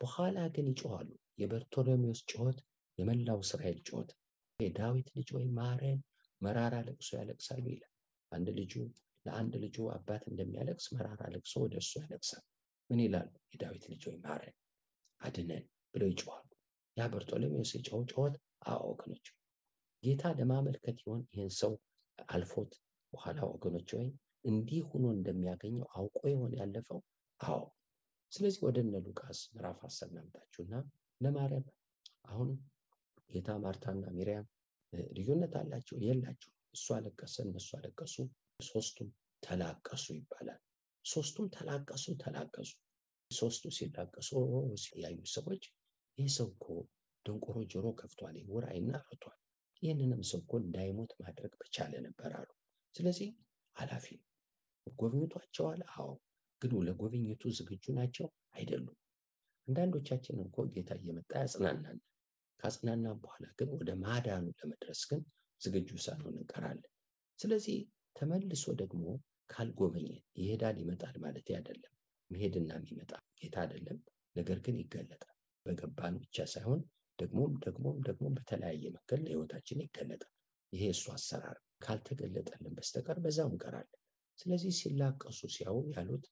በኋላ 0.00 0.38
ግን 0.54 0.66
ይጮኋሉ። 0.70 1.08
የበርቶሎሜዎስ 1.38 2.20
ጩኸት 2.30 2.58
የመላው 2.98 3.40
እስራኤል 3.44 3.78
ጩኸት 3.88 4.10
የዳዊት 4.58 5.08
ልጅ 5.16 5.28
ወይ 5.36 5.46
ማረን፣ 5.58 5.98
መራራ 6.40 6.74
ለቅሶ 6.86 7.10
ያለቅሳሉ 7.18 7.64
ይላል። 7.72 7.94
አንድ 8.32 8.48
ልጁ 8.58 8.72
ለአንድ 9.26 9.54
ልጁ 9.62 9.76
አባት 9.94 10.22
እንደሚያለቅስ 10.30 10.86
መራራ 10.94 11.22
ለቅሶ 11.34 11.54
ወደ 11.64 11.74
እሱ 11.82 11.92
ያለቅሳል። 12.02 12.44
ምን 12.90 13.00
ይላሉ? 13.04 13.30
የዳዊት 13.52 13.84
ልጅ 13.92 14.02
ወይ 14.08 14.16
ማረን፣ 14.24 14.56
አድነን 15.20 15.64
ብለው 15.94 16.08
ይጮኋሉ። 16.12 16.48
ያ 16.96 17.06
በርቶሎሜዎስ 17.12 17.70
የጮኸው 17.76 18.04
ጩኸት 18.12 18.36
አዎ 18.66 18.82
ወገኖች 18.92 19.26
ጌታ 20.02 20.22
ለማመልከት 20.38 20.98
ይሆን 21.02 21.22
ይህን 21.30 21.50
ሰው 21.58 21.72
አልፎት 22.28 22.72
በኋላ 23.12 23.38
ወገኖች 23.52 23.90
ወይ 23.96 24.08
እንዲህ 24.44 24.82
ሆኖ 24.90 25.04
እንደሚያገኘው 25.16 25.86
አውቆ 25.94 26.20
ይሆን 26.32 26.52
ያለፈው? 26.60 27.00
አዎ። 27.40 27.62
ስለዚህ 28.32 28.60
ወደ 28.66 28.78
እነ 28.84 28.94
ሉቃስ 29.04 29.38
ምዕራፍ 29.54 29.78
አስር 29.86 30.08
ናምጣችሁና 30.16 30.74
ለማርያም 31.20 31.66
አሁን 32.26 32.48
ጌታ 33.30 33.50
ማርታና 33.62 34.04
ሚርያም 34.16 34.46
ልዩነት 35.16 35.54
አላቸው 35.60 35.96
የላቸው? 36.04 36.52
እሱ 36.74 36.86
አለቀሰ፣ 36.96 37.36
እነሱ 37.46 37.68
አለቀሱ፣ 37.78 38.14
ሶስቱም 38.60 39.08
ተላቀሱ 39.42 40.06
ይባላል። 40.18 40.60
ሶስቱም 41.04 41.46
ተላቀሱ 41.56 42.04
ተላቀሱ። 42.22 42.70
ሶስቱ 43.30 43.64
ሲላቀሱ 43.76 44.30
ያዩ 45.02 45.18
ሰዎች 45.34 45.62
ይህ 46.18 46.28
ሰው 46.36 46.48
እኮ 46.52 46.66
ደንቆሮ 47.26 47.56
ጆሮ 47.72 47.86
ከፍቷል፣ 47.98 48.36
ዕውር 48.42 48.64
ዓይን 48.70 48.88
አብርቷል 48.98 49.38
ይህንንም 49.82 50.22
ሰው 50.28 50.40
እኮ 50.40 50.52
እንዳይሞት 50.62 51.12
ማድረግ 51.20 51.52
በቻለ 51.60 51.92
ነበር 52.06 52.30
አሉ። 52.38 52.48
ስለዚህ 52.94 53.28
ኃላፊ 53.76 54.06
ጎብኝቷቸዋል። 54.86 55.82
አዎ፣ 55.94 56.08
ግን 56.62 56.72
ለጎብኝቱ 56.86 57.42
ዝግጁ 57.58 57.84
ናቸው 57.98 58.26
አይደሉም። 58.54 58.96
አንዳንዶቻችን 59.68 60.36
እኮ 60.44 60.56
ጌታ 60.72 60.90
እየመጣ 61.00 61.30
ያጽናናል። 61.42 61.98
ካጽናናን 62.60 63.18
በኋላ 63.22 63.46
ግን 63.58 63.68
ወደ 63.74 63.90
ማዳኑ 64.02 64.46
ለመድረስ 64.58 65.00
ግን 65.10 65.22
ዝግጁ 65.60 65.90
ሳንሆን 66.04 66.36
እንቀራለን። 66.38 66.92
ስለዚህ 67.38 67.78
ተመልሶ 68.16 68.64
ደግሞ 68.80 69.04
ካልጎበኘ 69.50 70.08
ይሄዳል 70.38 70.76
ይመጣል 70.82 71.16
ማለት 71.24 71.48
አይደለም። 71.56 71.92
መሄድና 72.30 72.70
የሚመጣ 72.78 73.12
ጌታ 73.40 73.56
አይደለም። 73.64 73.98
ነገር 74.36 74.58
ግን 74.64 74.76
ይገለጣል። 74.82 75.34
በገባን 75.66 76.16
ብቻ 76.22 76.46
ሳይሆን 76.52 76.80
ደግሞም 77.18 77.52
ደግሞም 77.64 77.96
ደግሞም 78.08 78.34
በተለያየ 78.38 78.84
መንገድ 78.96 79.20
ለህይወታችን 79.24 79.82
ይገለጣል። 79.84 80.32
ይሄ 80.72 80.84
እሱ 80.94 81.04
አሰራር 81.14 81.56
ካልተገለጠልን 81.84 82.74
በስተቀር 82.78 83.18
በዛው 83.24 83.48
እንቀራለን። 83.50 84.00
ስለዚህ 84.38 84.72
ሲላቀሱ 84.78 85.40
ሲያዩ 85.54 85.78
ያሉት 85.94 86.26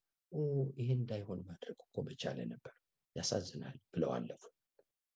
ይሄ 0.79 0.89
እንዳይሆን 0.99 1.41
ማድረግ 1.49 1.79
እኮ 1.87 1.97
በቻለ 2.07 2.39
ነበር፣ 2.53 2.75
ያሳዝናል 3.17 3.77
ብለው 3.93 4.11
አለፉ። 4.17 4.43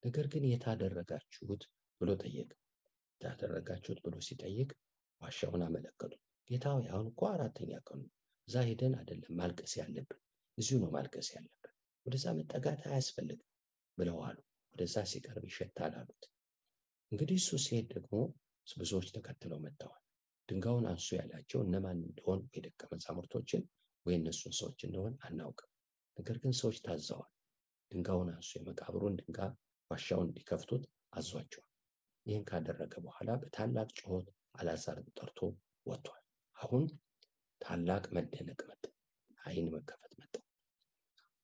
ነገር 0.03 0.27
ግን 0.33 0.45
የታደረጋችሁት 0.49 1.63
ብሎ 2.01 2.11
ጠየቅ 2.23 2.51
የታደረጋችሁት 3.21 3.99
ብሎ 4.05 4.15
ሲጠይቅ 4.27 4.71
ዋሻውን 5.21 5.63
አመለከቱ። 5.67 6.13
ጌታ 6.51 6.65
አሁን 6.89 7.07
እኮ 7.11 7.23
አራተኛ 7.33 7.73
ቀኑ 7.89 8.01
እዛ 8.49 8.63
ሄደን 8.69 8.95
አይደለም 9.01 9.33
ማልቀስ 9.41 9.73
ያለብን፣ 9.81 10.21
እዚሁ 10.59 10.77
ነው 10.83 10.91
ማልቀስ 10.95 11.29
ያለብን። 11.35 11.75
ወደዛ 12.07 12.27
መጠጋት 12.39 12.81
አያስፈልግም 12.89 13.49
ብለው 13.99 14.19
አሉ። 14.27 14.39
ወደዛ 14.75 14.97
ሲቀርብ 15.11 15.45
ይሸታል 15.49 15.95
አሉት። 16.01 16.25
እንግዲህ 17.13 17.39
እሱ 17.41 17.59
ሲሄድ 17.65 17.89
ደግሞ 17.95 18.15
ብዙዎች 18.67 19.09
ተከትለው 19.15 19.59
መጥተዋል። 19.63 20.03
ድንጋዩን 20.49 20.87
አንሱ 20.91 21.09
ያላቸው 21.19 21.61
እነማን 21.65 21.99
እንደሆን 22.03 22.41
ወይ 22.47 22.61
ደቀ 22.67 22.81
መዛሙርቶችን 22.93 23.63
ወይ 24.07 24.15
እነሱን 24.19 24.55
ሰዎች 24.59 24.81
እንደሆን 24.87 25.15
አናውቅም። 25.27 25.71
ነገር 26.17 26.37
ግን 26.43 26.53
ሰዎች 26.61 26.79
ታዘዋል። 26.87 27.31
ድንጋዩን 27.93 28.31
አንሱ፣ 28.35 28.51
የመቃብሩን 28.59 29.17
ድንጋይ 29.21 29.53
ዋሻውን 29.90 30.29
እንዲከፍቱት 30.29 30.85
አዟቸዋል። 31.12 31.66
ይህን 32.26 32.44
ካደረገ 32.44 32.94
በኋላ 33.05 33.31
በታላቅ 33.40 33.88
ጩኸት 33.98 34.29
አልዓዛርን 34.55 35.09
ጠርቶ 35.18 35.38
ወጥቷል። 35.87 36.22
አሁን 36.57 36.85
ታላቅ 37.61 38.05
መደነቅ 38.16 38.61
መጣ፣ 38.70 38.85
ዓይን 39.40 39.68
መከፈት 39.74 40.12
መጣ። 40.20 40.35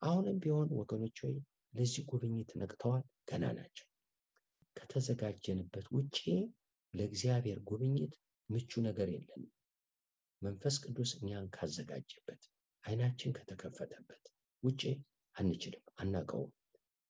አሁንም 0.02 0.36
ቢሆን 0.42 0.70
ወገኖች 0.78 1.18
ሆይ 1.24 1.36
ለዚህ 1.74 2.04
ጉብኝት 2.10 2.50
ነቅተዋል፣ 2.60 3.02
ገና 3.30 3.44
ናቸው። 3.58 3.86
ከተዘጋጀንበት 4.76 5.86
ውጪ 5.92 6.16
ለእግዚአብሔር 6.94 7.58
ጉብኝት 7.68 8.14
ምቹ 8.50 8.80
ነገር 8.86 9.08
የለንም። 9.14 9.52
መንፈስ 10.42 10.76
ቅዱስ 10.84 11.10
እኛን 11.18 11.46
ካዘጋጀበት 11.50 12.42
ዓይናችን 12.84 13.34
ከተከፈተበት 13.36 14.24
ውጪ 14.62 14.82
አንችልም፣ 15.36 15.84
አናውቀውም። 15.98 16.52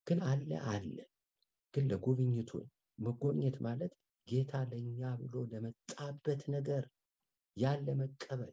ግን 0.06 0.18
አለ 0.30 0.50
አለ 0.70 0.96
ግን 1.76 1.86
ለጉብኝቱ 1.90 2.50
መጎብኘት 2.98 3.56
ማለት 3.64 3.92
ጌታ 4.26 4.52
ለእኛ 4.70 5.00
ብሎ 5.20 5.34
ለመጣበት 5.50 6.42
ነገር 6.54 6.84
ያን 7.56 7.80
ለመቀበል 7.86 8.52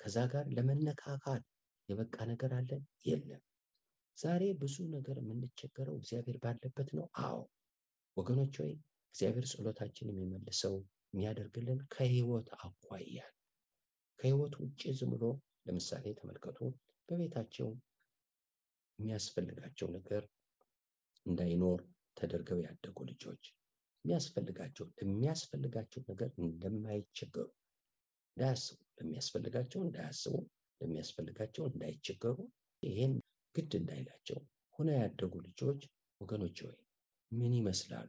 ከዛ 0.00 0.16
ጋር 0.32 0.44
ለመነካካት 0.56 1.44
የበቃ 1.88 2.16
ነገር 2.30 2.50
አለን 2.58 2.82
የለም። 3.06 3.42
ዛሬ 4.18 4.42
ብዙ 4.60 4.76
ነገር 4.94 5.16
የምንቸገረው 5.20 5.96
እግዚአብሔር 6.00 6.36
ባለበት 6.42 6.88
ነው። 6.98 7.06
አዎ 7.24 7.38
ወገኖች 8.16 8.54
ሆይ 8.62 8.72
እግዚአብሔር 9.14 9.46
ጸሎታችን 9.52 10.10
የሚመልሰው 10.12 10.74
የሚያደርግልን 11.12 11.80
ከህይወት 11.94 12.48
አኳያ 12.60 13.18
ከህይወት 14.18 14.54
ውጭ 14.62 14.82
ዝም 14.98 15.12
ብሎ 15.14 15.24
ለምሳሌ 15.66 16.06
ተመልከቱ፣ 16.18 16.58
በቤታቸው 17.08 17.68
የሚያስፈልጋቸው 18.98 19.88
ነገር 19.96 20.22
እንዳይኖር 21.26 21.80
ተደርገው 22.18 22.58
ያደጉ 22.64 22.98
ልጆች 23.10 23.42
የሚያስፈልጋቸው 24.04 24.86
ለሚያስፈልጋቸው 24.98 26.02
ነገር 26.10 26.30
እንደማይቸገሩ 26.42 27.48
እንዳያስቡ 28.36 28.78
ለሚያስፈልጋቸው 28.98 29.80
እንዳያስቡ 29.86 30.34
ለሚያስፈልጋቸው 30.80 31.64
እንዳይቸገሩ 31.70 32.36
ይሄን 32.82 33.14
ግድ 33.54 33.72
እንዳይላቸው 33.78 34.38
ሆነ 34.78 34.90
ያደጉ 35.00 35.34
ልጆች 35.46 35.80
ወገኖች 36.20 36.58
ሆይ 36.64 36.76
ምን 37.32 37.52
ይመስላሉ? 37.56 38.08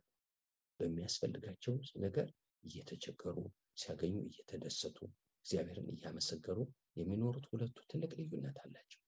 በሚያስፈልጋቸው 0.79 1.73
ነገር 2.03 2.27
እየተቸገሩ 2.63 3.37
ሲያገኙ 3.77 4.15
እየተደሰቱ 4.27 4.97
እግዚአብሔርን 5.45 5.89
እያመሰገሩ 5.93 6.57
የሚኖሩት 6.97 7.45
ሁለቱ 7.51 7.77
ትልቅ 7.91 8.11
ልዩነት 8.19 8.57
አላቸው። 8.63 9.01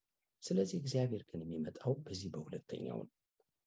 ስለዚህ 0.43 0.77
እግዚአብሔር 0.79 1.23
ግን 1.29 1.41
የሚመጣው 1.43 1.93
በዚህ 2.05 2.29
በሁለተኛው 2.33 2.99
ነው። 3.01 3.15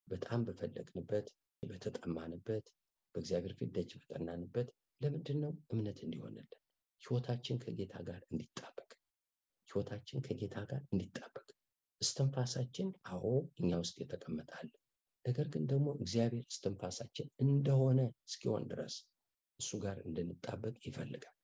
በጣም 0.08 0.40
በፈለግንበት 0.46 1.26
በተጠማንበት 1.62 2.66
በእግዚአብሔር 3.14 3.52
ፊት 3.58 3.70
ደጅ 3.76 3.90
በጠናንበት 4.00 4.68
ለምንድን 5.00 5.38
ነው 5.44 5.52
እምነት 5.72 5.98
እንዲሆንልን? 6.04 6.48
ህይወታችን 7.02 7.56
ከጌታ 7.64 7.94
ጋር 8.08 8.20
እንዲጣበቅ። 8.30 8.90
ህይወታችን 9.68 10.24
ከጌታ 10.26 10.56
ጋር 10.70 10.82
እንዲጣበቅ። 10.90 11.46
እስትንፋሳችን 12.00 12.88
አዎ 13.10 13.24
እኛ 13.60 13.70
ውስጥ 13.82 13.96
የተቀመጣል 14.02 14.68
ነገር 15.24 15.46
ግን 15.52 15.64
ደግሞ 15.68 15.88
እግዚአብሔር 15.98 16.44
እስትንፋሳችን 16.50 17.28
እንደሆነ 17.44 18.00
እስኪሆን 18.28 18.64
ድረስ 18.72 18.94
እሱ 19.60 19.70
ጋር 19.84 19.96
እንድንጣበቅ 20.06 20.74
ይፈልጋል። 20.86 21.34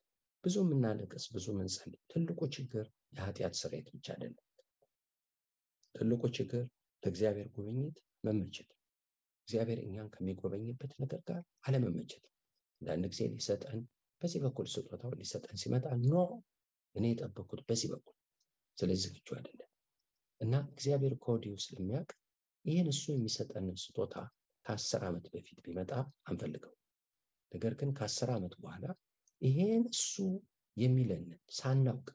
ብዙ 0.45 0.57
የምናለቅስ 0.65 1.25
ብዙ 1.35 1.47
ምንጸልይ 1.57 2.01
ትልቁ 2.13 2.41
ችግር 2.55 2.87
የኃጢአት 3.13 3.55
ስርየት 3.61 3.89
ብቻ 3.95 4.07
አይደለም። 4.15 4.45
ትልቁ 5.95 6.23
ችግር 6.37 6.63
ለእግዚአብሔር 7.03 7.49
ጉብኝት 7.55 7.97
መመቸት 8.25 8.69
እግዚአብሔር 9.49 9.79
እኛን 9.85 10.09
ከሚጎበኝበት 10.15 10.93
ነገር 11.03 11.21
ጋር 11.29 11.39
አለመመቸት። 11.67 12.25
አንዳንድ 12.81 13.05
ጊዜ 13.13 13.23
ሊሰጠን 13.33 13.81
በዚህ 14.23 14.41
በኩል 14.45 14.67
ስጦታው 14.73 15.13
ሊሰጠን 15.21 15.57
ሲመጣ 15.63 15.87
ኖ 16.05 16.15
እኔ 16.95 17.05
የጠበኩት 17.13 17.61
በዚህ 17.69 17.89
በኩል 17.93 18.17
ስለዚህ 18.79 19.03
ዝግጁ 19.07 19.29
አይደለም። 19.39 19.71
እና 20.41 20.55
እግዚአብሔር 20.73 21.15
ከወዲሁ 21.23 21.55
ስለሚያውቅ 21.65 22.11
ይህን 22.65 22.89
እሱ 22.93 23.05
የሚሰጠንን 23.13 23.77
ስጦታ 23.83 24.15
ከአስር 24.67 25.03
ዓመት 25.09 25.27
በፊት 25.33 25.59
ቢመጣ 25.67 25.91
አንፈልገው 26.31 26.75
ነገር 27.53 27.73
ግን 27.81 27.91
ከአስር 27.99 28.31
ዓመት 28.37 28.55
በኋላ 28.63 28.85
ይሄን 29.43 29.85
እሱ 29.93 30.15
የሚለንን 30.77 31.39
ሳናውቅ 31.53 32.09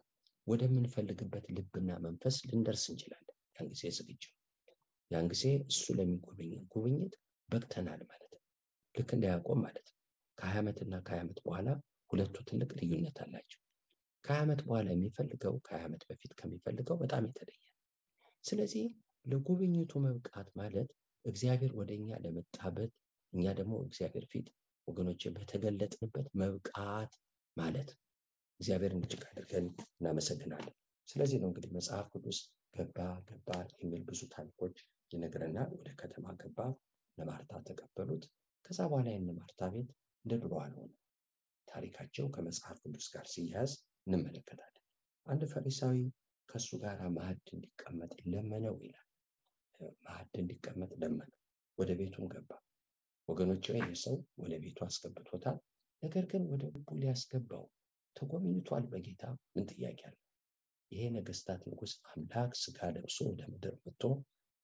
ወደምንፈልግበት 0.48 1.46
ልብና 1.56 1.92
መንፈስ 2.06 2.36
ልንደርስ 2.50 2.84
እንችላለን። 2.92 3.22
ያን 3.56 3.70
ጊዜ 3.74 3.84
ዝግጁ 3.98 4.24
ያን 5.12 5.28
ጊዜ 5.32 5.44
እሱ 5.72 5.84
ለሚጎበኝን 5.98 6.64
ጉብኝት 6.74 7.14
በቅተናል 7.50 8.02
ማለት 8.10 8.32
ነው። 8.34 8.42
ልክ 8.96 9.10
እንደ 9.16 9.26
ያዕቆብ 9.32 9.58
ማለት 9.66 9.86
ነው። 9.86 9.98
ከሀያ 10.38 10.62
ዓመትና 10.62 10.94
ከሀያ 11.06 11.24
ዓመት 11.26 11.40
በኋላ 11.46 11.68
ሁለቱ 12.12 12.36
ትልቅ 12.50 12.70
ልዩነት 12.80 13.18
አላቸው። 13.24 13.62
ከሀያ 14.24 14.44
ዓመት 14.46 14.62
በኋላ 14.68 14.88
የሚፈልገው 14.94 15.56
ከሀያ 15.66 15.84
ዓመት 15.88 16.04
በፊት 16.10 16.32
ከሚፈልገው 16.40 16.98
በጣም 17.02 17.26
የተለየ 17.30 17.62
ስለዚህ 18.44 18.86
ለጉብኝቱ 19.26 19.92
መብቃት 20.04 20.48
ማለት 20.56 20.90
እግዚአብሔር 21.26 21.72
ወደ 21.78 21.92
እኛ 22.00 22.18
ለመጣበት 22.24 22.92
እኛ 23.34 23.46
ደግሞ 23.60 23.74
እግዚአብሔር 23.86 24.26
ፊት 24.32 24.48
ወገኖች 24.88 25.22
በተገለጥንበት 25.36 26.28
መብቃት 26.42 27.14
ማለት 27.58 27.90
እግዚአብሔርን 28.60 29.02
እጅግ 29.02 29.24
አድርገን 29.30 29.66
እናመሰግናለን። 29.94 30.76
ስለዚህ 31.08 31.38
ነው 31.42 31.50
እንግዲህ 31.50 31.72
መጽሐፍ 31.78 32.06
ቅዱስ 32.14 32.38
ገባ 32.76 32.98
ገባ 33.30 33.50
የሚል 33.80 34.04
ብዙ 34.08 34.22
ታሪኮች 34.32 34.78
ይነግረናል። 35.12 35.70
ወደ 35.78 35.90
ከተማ 36.00 36.26
ገባ 36.42 36.60
ለማርታ 37.18 37.52
ተቀበሉት። 37.68 38.24
ከዛ 38.66 38.80
በኋላ 38.90 39.08
የነ 39.14 39.32
ማርታ 39.40 39.62
ቤት 39.74 39.90
እንደ 40.26 40.34
ድሮ 40.44 40.54
አልሆነ 40.64 40.92
ታሪካቸው 41.68 42.26
ከመጽሐፍ 42.36 42.78
ቅዱስ 42.84 43.08
ጋር 43.14 43.26
ሲያዝ 43.34 43.72
እንመለከታለን። 44.08 44.84
አንድ 45.28 45.44
ፈሪሳዊ 45.54 45.98
ከእሱ 46.50 46.70
ጋር 46.84 47.00
ማዕድ 47.16 47.48
እንዲቀመጥ 47.56 48.12
ለመነው 48.32 48.76
ይላል። 48.84 49.08
ማዕድ 50.06 50.36
እንዲቀመጥ 50.42 50.92
ለመነው። 51.02 51.40
ወደ 51.78 51.92
ቤቱም 52.00 52.28
ገባ። 52.34 52.52
ወገኖች 53.30 53.66
ይህ 53.72 53.96
ሰው 54.04 54.16
ወደ 54.42 54.54
ቤቱ 54.64 54.78
አስገብቶታል። 54.86 55.58
ነገር 56.04 56.26
ግን 56.32 56.44
ወደ 56.52 56.64
ልቡ 56.74 56.88
ሊያስገባው 57.02 57.64
ተጎብኝቷል 58.16 58.86
በጌታ 58.92 59.24
ምን 59.54 59.66
ጥያቄ 59.72 60.00
አለ 60.10 60.16
ይሄ 60.92 61.04
ነገስታት 61.16 61.62
ንጉስ 61.70 61.94
አምላክ 62.10 62.52
ስጋ 62.62 62.80
ለብሶ 62.96 63.18
ወደ 63.30 63.42
ምድር 63.52 63.76
መጥቶ 63.82 64.04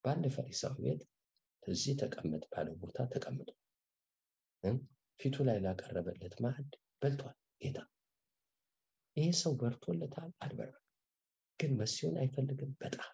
በአንድ 0.05 0.25
ፈሪሳዊ 0.35 0.75
ቤት 0.85 1.01
እዚህ 1.63 1.93
ተቀመጥ 2.01 2.43
ባለው 2.51 2.75
ቦታ 2.81 2.99
ተቀምጦ 3.13 3.49
ፊቱ 5.19 5.35
ላይ 5.47 5.57
ላቀረበለት 5.63 6.35
ማዕድ 6.43 6.71
በልቷል 7.01 7.35
ጌታ። 7.61 7.79
ይሄ 9.17 9.27
ሰው 9.41 9.53
በርቶለታል 9.59 10.29
አልበረም። 10.41 10.77
ግን 11.59 11.71
መሲሆን 11.79 12.15
አይፈልግም 12.21 12.71
በጣም። 12.81 13.11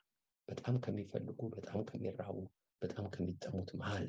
በጣም 0.48 0.76
ከሚፈልጉ 0.84 1.40
በጣም 1.56 1.80
ከሚራቡ 1.86 2.38
በጣም 2.82 3.06
ከሚጠሙት 3.14 3.70
መሃል 3.80 4.08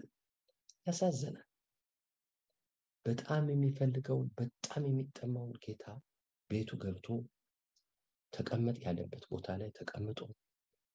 ያሳዘናል 0.87 1.47
በጣም 3.07 3.45
የሚፈልገውን 3.51 4.29
በጣም 4.39 4.83
የሚጠማውን 4.89 5.57
ጌታ 5.65 5.85
ቤቱ 6.51 6.71
ገብቶ 6.77 7.07
ተቀመጥ 8.33 8.77
ያለበት 8.85 9.25
ቦታ 9.31 9.57
ላይ 9.57 9.71
ተቀምጦ 9.71 10.21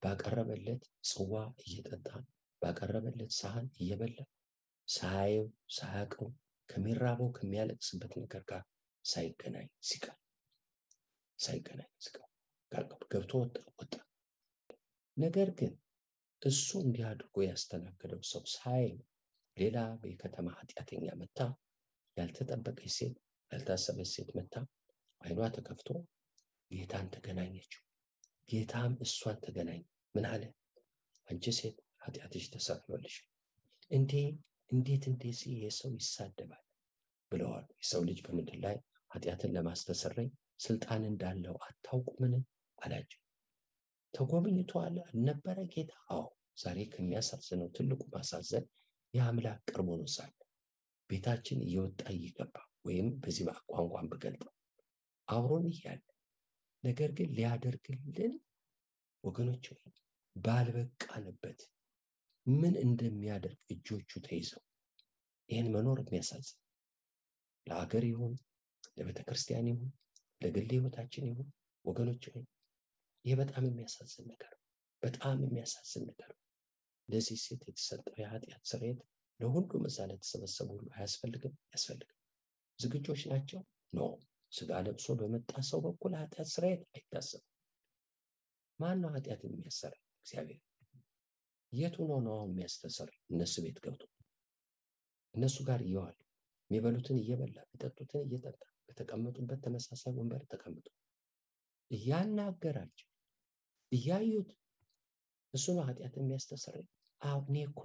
ባቀረበለት 0.04 0.82
ጽዋ 1.10 1.34
እየጠጣ 1.64 2.08
ባቀረበለት 2.62 3.32
ሳህን 3.38 3.68
እየበላ 3.80 4.18
ሳያየው 4.88 5.48
ሳያውቀው 5.70 6.30
ከሚራበው 6.70 7.30
ከሚያለቅስበት 7.32 8.14
ነገር 8.20 8.44
ጋር 8.44 8.64
ሳይገናኝ 9.06 9.68
ሲቀር 9.84 10.18
ሳይገናኝ 11.40 11.90
ሲቀር 12.00 12.30
ገብቶ 13.12 13.32
ወጣ 13.42 13.56
ወጣ። 13.80 13.94
ነገር 15.18 15.50
ግን 15.60 15.74
እሱ 16.42 16.68
እንዲህ 16.82 17.04
አድርጎ 17.10 17.36
ያስተናገደው 17.46 18.22
ሰው 18.32 18.44
ሳይ 18.54 18.86
ሌላ 19.58 19.78
የከተማ 20.06 20.48
ኃጢአተኛ 20.58 21.08
መታ፣ 21.20 21.40
ያልተጠበቀች 22.18 22.92
ሴት 22.96 23.16
ያልታሰበች 23.52 24.10
ሴት 24.14 24.30
መታ፣ 24.38 24.56
አይኗ 25.22 25.40
ተከፍቶ 25.56 25.90
ጌታን 26.72 27.08
ተገናኘችው። 27.14 27.82
ጌታም 28.50 28.94
እሷን 29.06 29.38
ተገናኘ። 29.44 29.84
ምን 30.16 30.26
አለ? 30.26 30.44
አንቺ 31.28 31.46
ሴት 31.58 31.78
ኃጢአትሽ 32.04 32.44
ተሰርዮልሽ። 32.54 33.16
እንዴ 33.92 34.12
እንዴት 34.72 35.04
እንዴት 35.12 35.40
የሰው 35.62 35.92
ይሳደባል 35.98 36.64
ብለዋል። 37.32 37.66
የሰው 37.80 38.02
ልጅ 38.10 38.20
በምድር 38.26 38.58
ላይ 38.66 38.76
ኃጢአትን 39.12 39.54
ለማስተሰረይ 39.56 40.28
ስልጣን 40.60 41.02
እንዳለው 41.10 41.56
አታውቁምን 41.68 42.34
አላቸው። 42.78 43.20
ተጎብኝቷል 44.14 44.96
አልነበረ 45.06 45.58
ጌታ? 45.72 45.94
አዎ። 46.10 46.26
ዛሬ 46.58 46.80
ከሚያሳዝነው 46.92 47.70
ትልቁ 47.76 48.02
ማሳዘን 48.14 48.66
የአምላክ 49.14 49.62
ቅርብ 49.70 49.88
ሆኖ 49.92 50.04
ቤታችን 51.10 51.60
እየወጣ 51.66 52.02
እየገባ 52.16 52.56
ወይም 52.86 53.08
በዚህ 53.20 53.44
ቋንቋን 53.72 54.08
ብገልጠው 54.12 54.52
አብሮን 55.28 55.66
እያለ 55.72 56.02
ነገር 56.84 57.10
ግን 57.18 57.30
ሊያደርግልን 57.36 58.34
ወገኖች 59.24 59.66
ወይ 59.74 59.94
ባልበቃንበት 60.36 61.60
ምን 62.46 62.76
እንደሚያደርግ 62.86 63.60
እጆቹ 63.74 64.12
ተይዘው 64.26 64.64
ይህን 65.50 65.68
መኖር 65.76 66.00
የሚያሳዝን 66.04 66.60
ለሀገር 67.68 68.04
ይሁን 68.10 68.34
ለቤተ 68.98 69.20
ክርስቲያን 69.28 69.70
ይሁን 69.72 69.92
ለግል 70.42 70.70
ህይወታችን 70.74 71.28
ይሁን 71.30 71.48
ወገኖች 71.86 72.24
ወይ 72.32 72.46
ይህ 73.26 73.36
በጣም 73.42 73.64
የሚያሳዝን 73.68 74.26
ነገር 74.34 74.54
በጣም 75.04 75.38
የሚያሳዝን 75.46 76.04
ነገር 76.10 76.32
ለዚህ 77.10 77.38
ሴት 77.44 77.64
የተሰጠው 77.68 78.16
የኃጢአት 78.20 78.64
ስርየት 78.70 79.00
ለሁሉም 79.40 79.84
እዛ 79.90 79.98
ለተሰበሰቡ 80.10 80.68
ሁሉ 80.74 80.88
አያስፈልግም? 80.96 81.54
ያስፈልግም 81.74 82.18
ዝግጆች 82.80 83.22
ናቸው? 83.32 83.62
ኖ። 83.94 84.00
ስጋ 84.52 84.72
ለብሶ 84.86 85.06
በመጣ 85.20 85.52
ሰው 85.70 85.80
በኩል 85.86 86.12
ኃጢአት 86.20 86.50
ስርየት 86.54 86.82
አይታሰብም። 86.92 87.48
ማን 88.80 88.98
ነው 89.04 89.10
ኃጢአትን 89.16 89.54
የሚያሰራ 89.54 89.94
እግዚአብሔር 90.26 90.62
የቱ 91.74 91.96
ነው 92.10 92.20
ነው 92.26 92.34
አሁን 92.36 92.52
የሚያስተሰር 92.52 93.10
እነሱ 93.32 93.56
ቤት 93.66 93.78
ገብቶ 93.86 94.04
እነሱ 95.36 95.58
ጋር 95.68 95.82
እየዋሉ 95.86 96.18
የሚበሉትን 96.70 97.18
እየበላ 97.22 97.58
የሚጠጡትን 97.64 98.24
እየጠጣ 98.28 98.58
በተቀመጡበት 98.88 99.60
ተመሳሳይ 99.66 100.14
ወንበር 100.18 100.42
ተቀምጦ 100.52 100.88
እያናገራቸው 101.92 103.10
እያዩት 103.92 104.52
እሱ 105.54 105.66
ነው 105.78 105.84
ኃጢአት 105.88 106.16
የሚያስተሰርይ 106.20 106.86
አዎ 107.22 107.40
እኔ 107.48 107.58
እኮ 107.70 107.82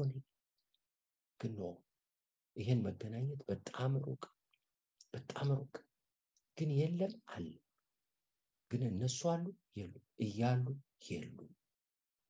ግን 1.40 1.54
ይህን 2.56 2.80
መገናኘት 2.86 3.40
በጣም 3.50 3.92
ሩቅ 4.04 4.22
በጣም 5.12 5.48
ሩቅ 5.58 5.74
ግን 6.58 6.70
የለም 6.78 7.12
አለ። 7.28 7.46
ግን 8.70 8.82
እነሱ 8.88 9.20
አሉ 9.32 9.44
የሉ 9.76 9.94
እያሉ 10.20 10.66
የሉ 11.08 11.38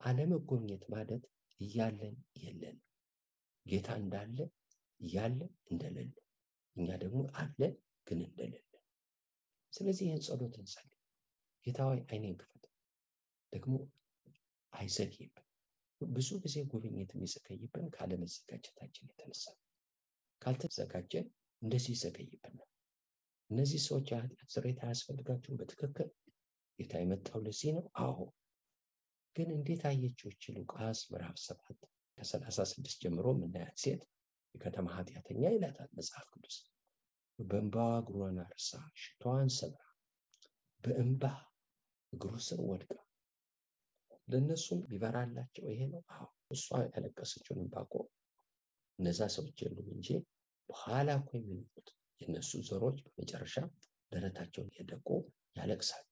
አለመጎብኘት 0.00 0.84
ማለት 0.88 1.24
እያለን 1.60 2.14
የለን። 2.42 2.76
ጌታ 3.66 3.88
እንዳለ 4.00 4.38
እያለ 5.00 5.40
እንደሌለ 5.70 6.12
እኛ 6.76 6.88
ደግሞ 7.02 7.20
አለን 7.40 7.74
ግን 8.06 8.20
እንደሌለ። 8.26 8.64
ስለዚህ 9.72 10.04
ይህን 10.06 10.22
ጸሎት 10.26 10.54
እንጸልይ። 10.60 10.94
ጌታ 11.66 11.78
ሆይ 11.88 12.00
አይኔን 12.10 12.36
ክፈት 12.40 12.64
ደግሞ 13.52 13.74
አይዘግይብን 14.72 15.44
ብዙ 16.00 16.28
ጊዜ 16.42 16.56
ጉብኝት 16.70 17.10
የሚዘገይብን 17.14 17.86
ካለመዘጋጀታችን 17.94 19.08
የተነሳ 19.10 19.44
ካልተዘጋጀን 20.42 21.26
እንደዚህ 21.62 21.92
ይዘገይብናል 21.94 22.68
እነዚህ 23.50 23.80
ሰዎች 23.84 24.06
የኃጢአት 24.10 24.50
ስርየት 24.50 24.80
በትክክል 25.60 26.08
ጌታ 26.78 26.92
የመጣው 27.00 27.40
ለዚህ 27.44 27.70
ነው። 27.76 27.84
አዎ 28.02 28.16
ግን 29.38 29.50
እንዴት 29.54 29.82
አየችው 29.88 30.28
ይች 30.30 30.44
ሉቃስ 30.54 31.00
ምዕራፍ 31.10 31.36
ሰባት 31.42 31.80
ከሰላሳ 32.18 32.64
ስድስት 32.70 32.98
ጀምሮ 33.02 33.26
የምናያት 33.34 33.76
ሴት 33.82 34.00
የከተማ 34.54 34.86
ኃጢአተኛ 34.96 35.42
ይላታል 35.54 35.90
መጽሐፍ 35.98 36.26
ቅዱስ። 36.32 36.56
በእንባዋ 37.38 37.90
እግሯን 38.00 38.38
አርሳ 38.44 38.70
ሽቷዋን 39.02 39.50
ሰብራ 39.58 39.82
በእንባ 40.80 41.22
እግሩ 42.12 42.32
ስር 42.46 42.60
ወድቃ። 42.68 42.90
ለእነሱም 44.28 44.80
ቢበራላቸው 44.88 45.66
ይሄ 45.70 45.80
ነው? 45.92 46.02
እሷ 46.50 46.66
ያለቀሰችውን 46.86 47.62
እንባ 47.64 47.76
እኮ 47.86 47.94
እነዛ 48.98 49.20
ሰዎች 49.36 49.56
የሉም 49.64 49.88
እንጂ 49.96 50.08
በኋላ 50.68 51.08
እኮ 51.20 51.30
የሚመጡት 51.38 51.88
የእነሱ 52.20 52.50
ዘሮች 52.68 52.98
በመጨረሻ 53.06 53.56
ደረታቸውን 54.12 54.74
የደቁ 54.76 55.08
ያለቅሳል 55.56 56.04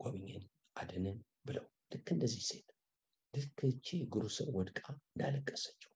ጎብኝን 0.00 0.44
አድንን 0.76 1.18
ብለው 1.46 1.64
ልክ 1.92 2.08
እንደዚህ 2.14 2.42
ሴት 2.48 2.69
ልክ 3.34 3.58
እቺ 3.66 3.86
እግሩ 4.04 4.24
ስር 4.36 4.48
ወድቃ 4.54 4.80
እንዳለቀሰችው። 5.06 5.92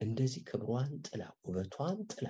እንደዚህ 0.00 0.42
ክብሯን 0.48 0.92
ጥላ 1.06 1.22
ውበቷን 1.44 1.98
ጥላ 2.12 2.28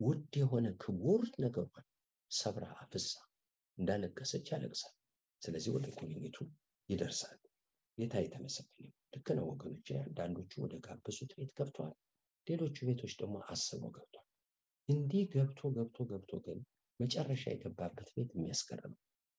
ውድ 0.00 0.32
የሆነ 0.40 0.66
ክቡር 0.82 1.22
ነገሯን 1.38 1.86
ሰብራ 2.30 2.64
አፍሳ 2.82 3.10
እንዳለቀሰች 3.78 4.46
ያለቅሳል። 4.52 4.94
ስለዚህ 5.42 5.72
ወደ 5.76 5.86
ጉብኝቱ 5.98 6.36
ይደርሳል። 6.88 7.38
ጌታ 7.98 8.14
የተመሰገነ 8.22 8.86
ልክ 9.14 9.28
ነው 9.38 9.46
ወገኖች 9.50 9.88
አንዳንዶቹ 10.00 10.52
ወደ 10.62 10.74
ጋበዙት 10.86 11.32
ቤት 11.36 11.50
ገብተዋል 11.58 11.94
ሌሎቹ 12.46 12.76
ቤቶች 12.88 13.12
ደግሞ 13.20 13.36
አስበው 13.52 13.90
ገብቷል 13.96 14.26
እንዲህ 14.88 15.22
ገብቶ 15.34 15.60
ገብቶ 15.76 15.98
ገብቶ 16.10 16.32
ግን 16.46 16.58
መጨረሻ 17.00 17.44
የገባበት 17.52 18.08
ቤት 18.16 18.30
የሚያስገርም 18.34 18.94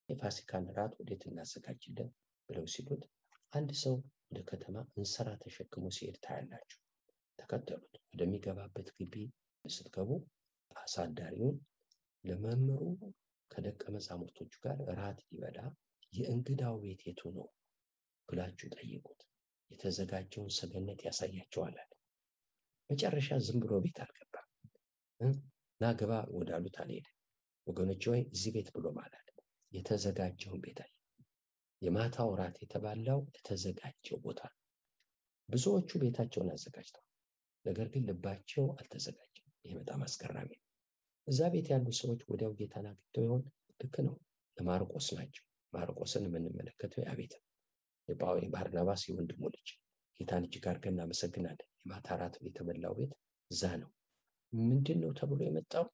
የፋሲካን 0.09 0.65
ራት 0.77 0.93
ወዴት 0.99 1.23
እናዘጋጅለን 1.29 2.09
ብለው 2.49 2.65
ሲሉት 2.73 3.03
አንድ 3.56 3.72
ሰው 3.82 3.96
ወደ 4.28 4.39
ከተማ 4.50 4.78
እንሰራ 4.98 5.30
ተሸክሞ 5.41 5.86
ሲሄድ 5.96 6.18
ታያላችሁ። 6.24 6.80
ተከተሉት። 7.39 7.96
ወደሚገባበት 8.10 8.88
ግቢ 8.98 9.13
ስትገቡ 9.65 10.10
አሳዳሪውን 10.76 11.56
ለመምህሩ 12.24 12.82
ከደቀ 13.52 13.84
መዛሙርቶቹ 13.96 14.54
ጋር 14.63 14.78
ራት 15.00 15.20
ሊበላ 15.28 15.60
የእንግዳው 16.13 16.76
ቤት 16.84 17.02
የቱ 17.08 17.22
ነው 17.38 17.48
ብላችሁ 18.30 18.70
ጠይቁት። 18.76 19.22
የተዘጋጀውን 19.72 20.52
ሰገነት 20.58 21.00
ያሳያቸዋል 21.08 21.78
መጨረሻ 22.89 23.38
ዝም 23.46 23.60
ብሎ 23.63 23.74
ቤት 23.86 24.00
አልገባም። 24.04 24.50
ና 25.82 25.94
ግባ 26.00 26.12
ወዳሉት 26.36 26.78
አልሄደ 26.84 27.08
ወገኖች 27.68 28.04
ወይ 28.12 28.22
እዚህ 28.30 28.52
ቤት 28.56 28.70
ብሎ 28.76 28.88
ማለት 28.98 29.28
የተዘጋጀውን 29.72 30.62
ቤት 30.65 30.80
አለ 30.84 30.94
የማታው 31.81 32.29
ራት 32.39 32.55
የተባለው 32.61 33.19
የተዘጋጀው 33.31 34.19
ቦታ 34.23 34.41
ብዙዎቹ 35.49 35.89
ቤታቸውን 36.01 36.49
አዘጋጅተዋል 36.53 37.05
ነገር 37.65 37.88
ግን 37.93 38.03
ልባቸው 38.09 38.65
አልተዘጋጀም። 38.75 39.31
ይህ 39.65 39.73
በጣም 39.79 40.01
አስገራሚ 40.05 40.49
ነው። 40.55 40.63
እዛ 41.27 41.39
ቤት 41.53 41.67
ያሉ 41.73 41.88
ሰዎች 41.99 42.21
ወዲያው 42.29 42.51
ጌታን 42.59 42.88
አግኝተው 42.89 43.23
ይሆን? 43.26 43.43
ልክ 43.80 43.95
ነው። 44.07 44.15
ለማርቆስ 44.57 45.07
ናቸው። 45.17 45.43
ማርቆስን 45.73 46.26
የምንመለከተው 46.28 47.01
ያ 47.03 47.13
ቤት 47.19 47.34
የጳዊ 48.09 48.47
ባርናባስ 48.53 49.03
የወንድሙ 49.07 49.43
ልጅ። 49.55 49.69
ጌታን 50.19 50.45
እጅግ 50.47 50.65
አድርገን 50.71 50.95
እናመሰግናለን። 50.95 51.69
የማታ 51.82 52.17
ራት 52.21 52.36
የተበላው 52.45 52.93
ቤት 52.99 53.13
እዛ 53.51 53.63
ነው። 53.82 53.89
ምንድን 54.53 54.99
ነው 55.03 55.11
ተብሎ 55.19 55.41
የመጣው? 55.47 55.86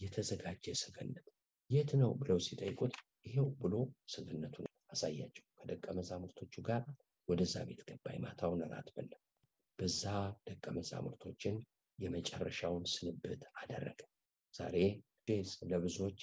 የተዘጋጀ 0.00 0.74
ሰገነት 0.80 1.26
የት 1.70 1.90
ነው 2.00 2.10
ብለው 2.20 2.38
ሲጠይቁት 2.44 2.94
ይሄው 3.26 3.48
ብሎ 3.62 3.74
ሰገነቱን 4.10 4.69
አሳያቸው። 4.90 5.44
ከደቀ 5.58 5.86
መዛሙርቶቹ 5.98 6.54
ጋር 6.68 6.82
ወደዛ 7.28 7.54
ቤት 7.68 7.80
ገባ 7.88 8.06
የማታውን 8.14 8.62
ራት 8.72 8.88
በላ። 8.94 9.12
በዛ 9.78 10.04
ደቀ 10.46 10.64
መዛሙርቶችን 10.76 11.56
የመጨረሻውን 11.98 12.84
ስንብት 12.92 13.42
አደረገ። 13.60 14.00
ዛሬ 14.54 14.76
ስለ 15.52 15.70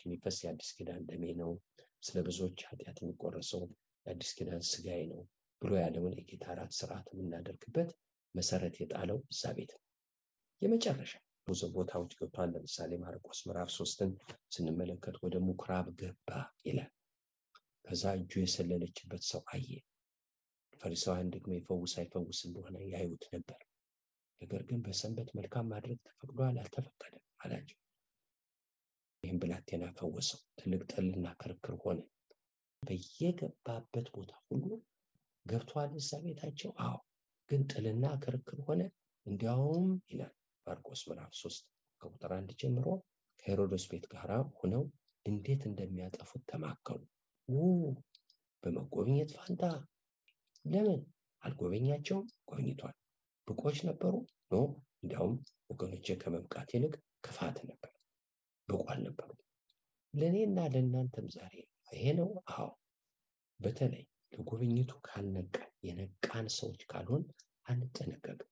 የሚፈስ 0.01 0.37
የአዲስ 0.43 0.69
ኪዳን 0.77 1.03
ደሜ 1.09 1.25
ነው። 1.41 1.51
ስለ 2.03 2.17
ብዙዎች 2.27 2.59
ኃጢአት 2.69 2.97
የሚቆረሰው 3.01 3.63
የአዲስ 4.05 4.31
ኪዳን 4.37 4.63
ስጋዬ 4.71 5.01
ነው 5.11 5.21
ብሎ 5.61 5.71
ያለውን 5.79 6.15
የጌታ 6.19 6.55
ራት 6.59 6.73
ስርዓት 6.79 7.07
የምናደርግበት 7.13 7.89
መሰረት 8.35 8.75
የጣለው 8.81 9.19
እዛ 9.33 9.53
ቤት 9.57 9.71
ነው። 9.75 9.83
የመጨረሻ 10.61 11.13
ብዙ 11.47 11.61
ቦታዎች 11.73 12.11
ገብቷል። 12.19 12.49
ለምሳሌ 12.55 12.91
ማርቆስ 12.97 13.39
ምዕራፍ 13.47 13.69
ሶስትን 13.77 14.11
ስንመለከት 14.51 15.17
ወደ 15.23 15.35
ምኩራብ 15.47 15.87
ገባ 16.01 16.29
ይላል 16.65 16.91
ከዛ 17.87 18.13
እጁ 18.19 18.33
የሰለለችበት 18.41 19.23
ሰው 19.29 19.41
አየ 19.53 19.69
ፈሪሳውያን 20.81 21.31
ደግሞ 21.35 21.51
የፈውስ 21.55 21.93
አይፈውስ 21.99 22.39
እንደሆነ 22.47 22.77
ያዩት 22.91 23.25
ነበር 23.33 23.61
ነገር 24.41 24.61
ግን 24.69 24.79
በሰንበት 24.85 25.29
መልካም 25.37 25.69
ማድረግ 25.73 25.99
ተፈቅዷል 26.07 26.57
አልተፈቀደም 26.61 27.23
አላቸው 27.43 27.79
ይህም 29.23 29.39
ብላቴና 29.41 29.85
ፈወሰው 29.97 30.41
ትልቅ 30.59 30.81
ጥልና 30.91 31.27
ክርክር 31.41 31.75
ሆነ 31.83 31.99
በየገባበት 32.83 34.07
ቦታ 34.15 34.33
ሁሉ 34.47 34.67
ገብቷል 35.45 35.91
እዛ 35.99 36.11
ቤታቸው። 36.23 36.71
አዎ 36.85 36.97
ግን 37.49 37.61
ጥልና 37.71 38.05
ክርክር 38.23 38.59
ሆነ። 38.67 38.81
እንዲያውም 39.25 39.89
ይላል 40.09 40.33
ማርቆስ 40.67 41.01
ምዕራፍ 41.07 41.33
ሶስት 41.41 41.63
ከቁጥር 42.01 42.31
አንድ 42.37 42.49
ጀምሮ 42.61 42.87
ከሄሮዶስ 43.39 43.85
ቤት 43.91 44.05
ጋር 44.13 44.29
ሆነው 44.59 44.83
እንዴት 45.25 45.61
እንደሚያጠፉት 45.69 46.43
ተማከሩ። 46.51 46.99
በመጎብኘት 48.63 49.31
ፋንታ 49.37 49.63
ለምን 50.65 51.01
አልጎበኛቸውም? 51.41 52.25
ጎብኝቷል። 52.49 52.95
ብቆች 53.47 53.77
ነበሩ? 53.89 54.13
ኖ 54.51 54.55
እንዲያውም 55.01 55.35
ወገኖቼ 55.69 56.15
ከመብቃት 56.21 56.69
ይልቅ 56.75 56.93
ክፋት 57.25 57.57
ነበር። 57.69 57.91
ብቁ 58.69 58.81
አልነበሩ። 58.91 59.29
ለእኔና 60.13 60.59
ለእናንተም 60.73 61.27
ዛሬ 61.35 61.53
ይሄ 61.91 62.05
ነው። 62.19 62.29
አዎ 62.55 62.67
በተለይ 63.59 64.03
ለጉብኝቱ 64.33 64.91
ካልነቃን 65.07 65.71
የነቃን 65.87 66.47
ሰዎች 66.57 66.81
ካልሆን 66.91 67.23
አንጠነቀቅም። 67.65 68.51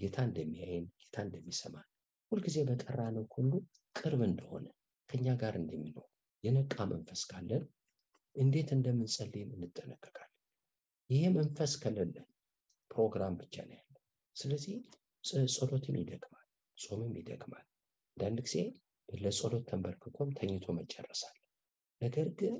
ጌታ 0.00 0.16
እንደሚያይን 0.28 0.86
ጌታ 1.00 1.16
እንደሚሰማን 1.24 1.86
ሁልጊዜ 2.32 2.58
በጠራነው 2.68 3.24
ሁሉ 3.34 3.52
ቅርብ 3.96 4.20
እንደሆነ 4.26 4.66
ከኛ 5.10 5.26
ጋር 5.40 5.54
እንደሚኖር 5.60 6.06
የነቃ 6.44 6.74
መንፈስ 6.90 7.22
ካለን 7.30 7.62
እንዴት 8.38 8.68
እንደምንጸልይም 8.74 9.50
እንጠነቀቃለን። 9.56 10.34
ይሄ 11.10 11.22
መንፈስ 11.36 11.72
ከሌለን 11.82 12.26
ፕሮግራም 12.90 13.34
ብቻ 13.40 13.54
ነው 13.68 13.76
ያለው። 13.78 14.02
ስለዚህ 14.36 14.76
ጸሎትም 15.54 15.96
ይደክማል፣ 16.00 16.46
ጾምም 16.78 17.14
ይደክማል። 17.20 17.66
አንዳንድ 18.16 18.38
ጊዜ 18.46 18.56
ለጸሎት 19.08 19.64
ተንበርክኮም 19.70 20.30
ተኝቶ 20.38 20.66
መጨረሳል። 20.78 21.36
ነገር 22.00 22.28
ግን 22.40 22.54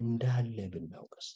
እንዳለ 0.00 0.58
ብናውቅስ 0.74 1.28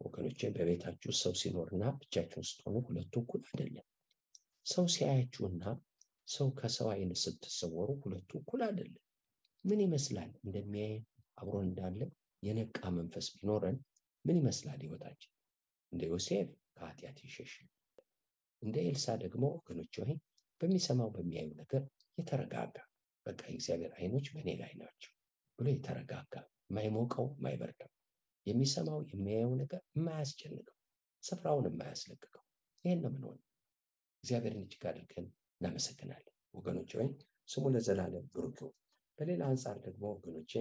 ወገኖችን 0.00 0.54
በቤታችሁ 0.56 1.12
ሰው 1.20 1.32
ሲኖርና 1.40 1.84
ብቻችሁን 1.98 2.46
ስትሆኑ 2.50 2.76
ሁለቱ 2.86 3.14
እኩል 3.22 3.42
አይደለም። 3.50 3.86
ሰው 4.66 4.86
ሲያያችሁና 4.94 5.62
ሰው 6.28 6.48
ከሰው 6.58 6.88
አይን 6.92 7.12
ስትሰወሩ 7.22 7.90
ሁለቱ 8.02 8.30
እኩል 8.40 8.62
አይደለም። 8.66 9.04
ምን 9.64 9.80
ይመስላል? 9.84 10.30
እንደሚያየን 10.44 11.04
አብሮን 11.38 11.66
እንዳለ 11.66 12.00
የነቃ 12.42 12.80
መንፈስ 12.96 13.26
ቢኖረን 13.34 13.76
ምን 14.24 14.38
ይመስላል 14.40 14.80
ህይወታችን? 14.84 15.32
እንደ 15.92 16.02
ዮሴፍ 16.10 16.48
ከኃጢአት 16.76 17.18
ይሸሽ፣ 17.26 17.52
እንደ 18.62 18.76
ኤልሳ 18.84 19.06
ደግሞ 19.22 19.44
ወገኖች 19.56 19.94
ሆይ 20.00 20.14
በሚሰማው 20.60 21.10
በሚያዩ 21.16 21.50
ነገር 21.60 21.82
የተረጋጋ 22.18 22.76
በቃ 23.26 23.40
የእግዚአብሔር 23.48 23.92
አይኖች 23.98 24.26
በእኔ 24.34 24.50
ላይ 24.60 24.72
ናቸው 24.80 25.12
ብሎ 25.58 25.66
የተረጋጋ 25.72 26.34
የማይሞቀው 26.68 27.26
የማይበርደው 27.32 27.90
የሚሰማው 28.46 29.00
የሚያየው 29.10 29.52
ነገር 29.60 29.80
የማያስጨንቀው 29.96 30.76
ስፍራውን 31.22 31.66
የማያስለቅቀው 31.68 32.44
ይህን 32.84 33.00
ነው 33.04 33.10
ምንሆን። 33.14 33.38
እግዚአብሔርን 34.24 34.64
እጅግ 34.64 34.84
አድርገን 34.90 35.26
እናመሰግናለን 35.60 36.34
ወገኖች 36.54 36.90
ወይ 36.98 37.08
ስሙ 37.48 37.64
ለዘላለም 37.74 38.26
ብሩክ 38.32 38.58
በሌላ 39.18 39.42
አንጻር 39.50 39.76
ደግሞ 39.86 40.04
ወገኖቼ 40.14 40.52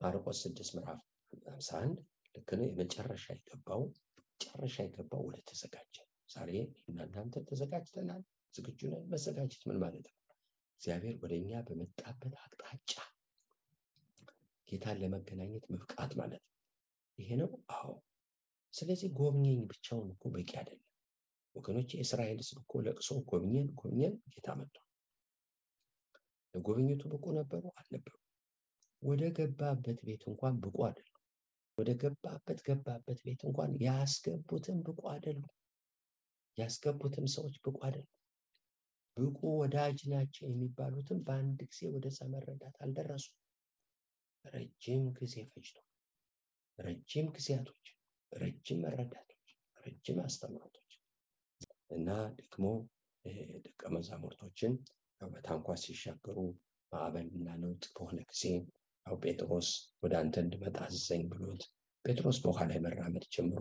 ማርቆስ 0.00 0.38
ስድስት 0.42 0.72
ምዕራፍ 0.76 1.00
ሃምሳ 1.46 1.70
አንድ 1.78 1.98
ልክ 2.34 2.50
ነው። 2.58 2.66
የመጨረሻ 2.66 3.24
የገባው 3.36 3.82
መጨረሻ 4.20 4.76
የገባው 4.84 5.22
ወደ 5.28 5.38
ተዘጋጀ 5.48 5.96
ዛሬ 6.30 6.50
እና 6.84 6.98
እናንተ 7.06 7.42
ተዘጋጅተናል፣ 7.48 8.22
ዝግጁ 8.54 8.80
ነን። 8.92 9.04
መዘጋጀት 9.12 9.62
ምን 9.68 9.78
ማለት 9.82 10.06
ነው? 10.08 10.14
እግዚአብሔር 10.80 11.16
ወደ 11.22 11.32
እኛ 11.40 11.60
በመጣበት 11.68 12.34
አቅጣጫ 12.42 12.92
ጌታን 14.68 14.98
ለመገናኘት 15.02 15.64
መብቃት 15.72 16.12
ማለት 16.20 16.42
ነው። 16.44 16.54
ይሄ 17.18 17.30
ነው። 17.40 17.50
አዎ። 17.76 17.90
ስለዚህ 18.74 19.08
ጎብኘኝ 19.18 19.60
ብቻውን 19.70 20.08
እኮ 20.14 20.24
በቂ 20.34 20.50
አይደለም 20.60 20.84
ወገኖች። 21.56 21.90
የእስራኤል 21.94 22.38
ሕዝብ 22.42 22.58
እኮ 22.62 22.80
ለቅሶ 22.86 23.10
ጎብኘን 23.30 23.68
ጎብኘን 23.80 24.14
ጌታ 24.34 24.48
መጥቷል። 24.60 24.84
ለጎብኝቱ 26.54 27.02
ብቁ 27.12 27.26
ነበሩ 27.38 27.64
አልነበሩ? 27.78 28.14
ወደ 29.02 29.22
ገባበት 29.36 29.98
ቤት 30.06 30.22
እንኳን 30.30 30.54
ብቁ 30.62 30.76
አይደሉም። 30.86 31.14
ወደ 31.78 31.90
ገባበት 32.02 32.60
ገባበት 32.66 33.18
ቤት 33.26 33.42
እንኳን 33.48 33.72
ያስገቡትም 33.84 34.78
ብቁ 34.86 35.00
አይደሉም። 35.12 35.52
ያስገቡትም 36.58 37.26
ሰዎች 37.34 37.56
ብቁ 37.64 37.76
አይደሉም። 37.86 38.14
ብቁ 39.16 39.38
ወዳጅ 39.60 40.00
ናቸው 40.12 40.46
የሚባሉትም 40.48 41.20
በአንድ 41.26 41.60
ጊዜ 41.70 41.80
ወደዛ 41.94 42.18
መረዳት 42.32 42.76
አልደረሱም። 42.84 43.36
ረጅም 44.44 45.04
ጊዜ 45.16 45.34
ፈጅቶ 45.50 45.76
ረጅም 46.78 47.26
ጊዜያቶች፣ 47.36 47.86
ረጅም 48.32 48.78
መረዳቶች፣ 48.84 49.48
ረጅም 49.76 50.18
አስተምሮቶች 50.24 50.92
እና 51.90 52.08
ደግሞ 52.38 52.64
ደቀ 53.64 53.82
መዛሙርቶችን 53.94 54.72
በታንኳ 55.20 55.76
ሲሻገሩ 55.82 56.38
ማዕበልና 56.92 57.48
ነውጥ 57.62 57.84
በሆነ 57.94 58.18
ጊዜ 58.30 58.44
ያው 59.08 59.16
ጴጥሮስ 59.22 59.68
ወደ 60.02 60.14
አንተ 60.20 60.34
እንድመጣ 60.42 60.76
አዘዘኝ 60.86 61.22
ብሎት 61.30 61.62
ጴጥሮስ 62.04 62.38
ላይ 62.70 62.78
መራመድ 62.84 63.24
ጀምሮ 63.34 63.60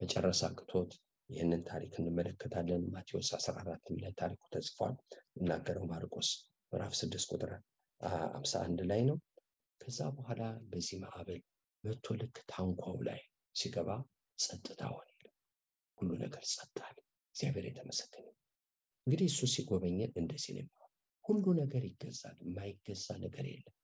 መጨረስ 0.00 0.40
አቅቶት 0.48 0.92
ይህንን 1.30 1.62
ታሪክ 1.68 1.92
እንመለከታለን። 2.00 2.82
ማቴዎስ 2.92 3.28
14 3.38 3.90
ላይ 4.02 4.12
ታሪኩ 4.20 4.42
ተጽፏል። 4.54 4.94
እናገረው 5.38 5.84
ማርቆስ 5.90 6.28
ምዕራፍ 6.72 6.94
6 7.00 7.26
ቁጥር 7.32 7.52
51 8.00 8.84
ላይ 8.90 9.02
ነው። 9.08 9.18
ከዛ 9.80 10.00
በኋላ 10.16 10.42
በዚህ 10.70 10.96
ማዕበል 11.04 11.40
መቶ 11.84 12.16
ልክ 12.20 12.36
ታንኳው 12.52 12.96
ላይ 13.08 13.20
ሲገባ 13.54 13.90
ጸጥታ 14.38 14.82
ሆነ። 14.94 15.08
ሁሉ 15.98 16.10
ነገር 16.24 16.42
ጸጥ 16.52 16.76
አለ። 16.86 16.96
እግዚአብሔር 17.34 17.66
የተመሰገነ። 17.68 18.26
እንግዲህ 19.06 19.26
እሱ 19.32 19.40
ሲጎበኘን 19.52 20.12
እንደዚህ 20.20 20.54
ነው። 20.60 20.74
ሁሉ 21.24 21.44
ነገር 21.60 21.82
ይገዛል። 21.88 22.38
የማይገዛ 22.44 23.06
ነገር 23.24 23.46
የለም። 23.48 23.74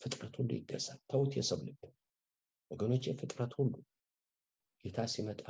ፍጥረት 0.00 0.34
ሁሉ 0.38 0.50
ይገዛል። 0.58 1.00
ተውት 1.10 1.32
የሰው 1.38 1.60
ልብ 1.66 1.80
ወገኖች፣ 2.70 3.04
ፍጥረት 3.20 3.52
ሁሉ 3.58 3.72
ጌታ 4.84 5.00
ሲመጣ 5.12 5.44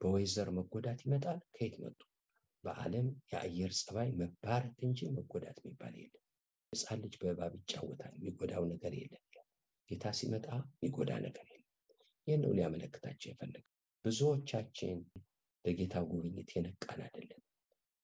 በወይዘር 0.00 0.48
መጎዳት 0.56 1.00
ይመጣል። 1.04 1.38
ከየት 1.54 1.76
መጡ? 1.82 2.00
በዓለም 2.64 3.06
የአየር 3.30 3.72
ጸባይ 3.80 4.10
መባረክ 4.20 4.78
እንጂ 4.86 5.00
መጎዳት 5.16 5.58
የሚባል 5.62 5.94
የለም። 6.00 6.22
ሕፃን 6.72 7.00
ልጅ 7.04 7.14
በእባብ 7.20 7.52
ይጫወታል፣ 7.58 8.12
የሚጎዳው 8.18 8.64
ነገር 8.72 8.94
የለም። 8.98 9.22
ጌታ 9.88 10.04
ሲመጣ 10.18 10.46
የሚጎዳ 10.74 11.10
ነገር 11.24 11.46
የለም። 11.46 11.62
ይህን 12.26 12.40
ነው 12.44 12.52
ሊያመለክታቸው 12.56 13.28
የፈለገው። 13.30 13.72
ብዙዎቻችን 14.04 14.96
ለጌታ 15.64 15.96
ጉብኝት 16.08 16.50
የነቃን 16.54 17.00
አይደለም። 17.06 17.42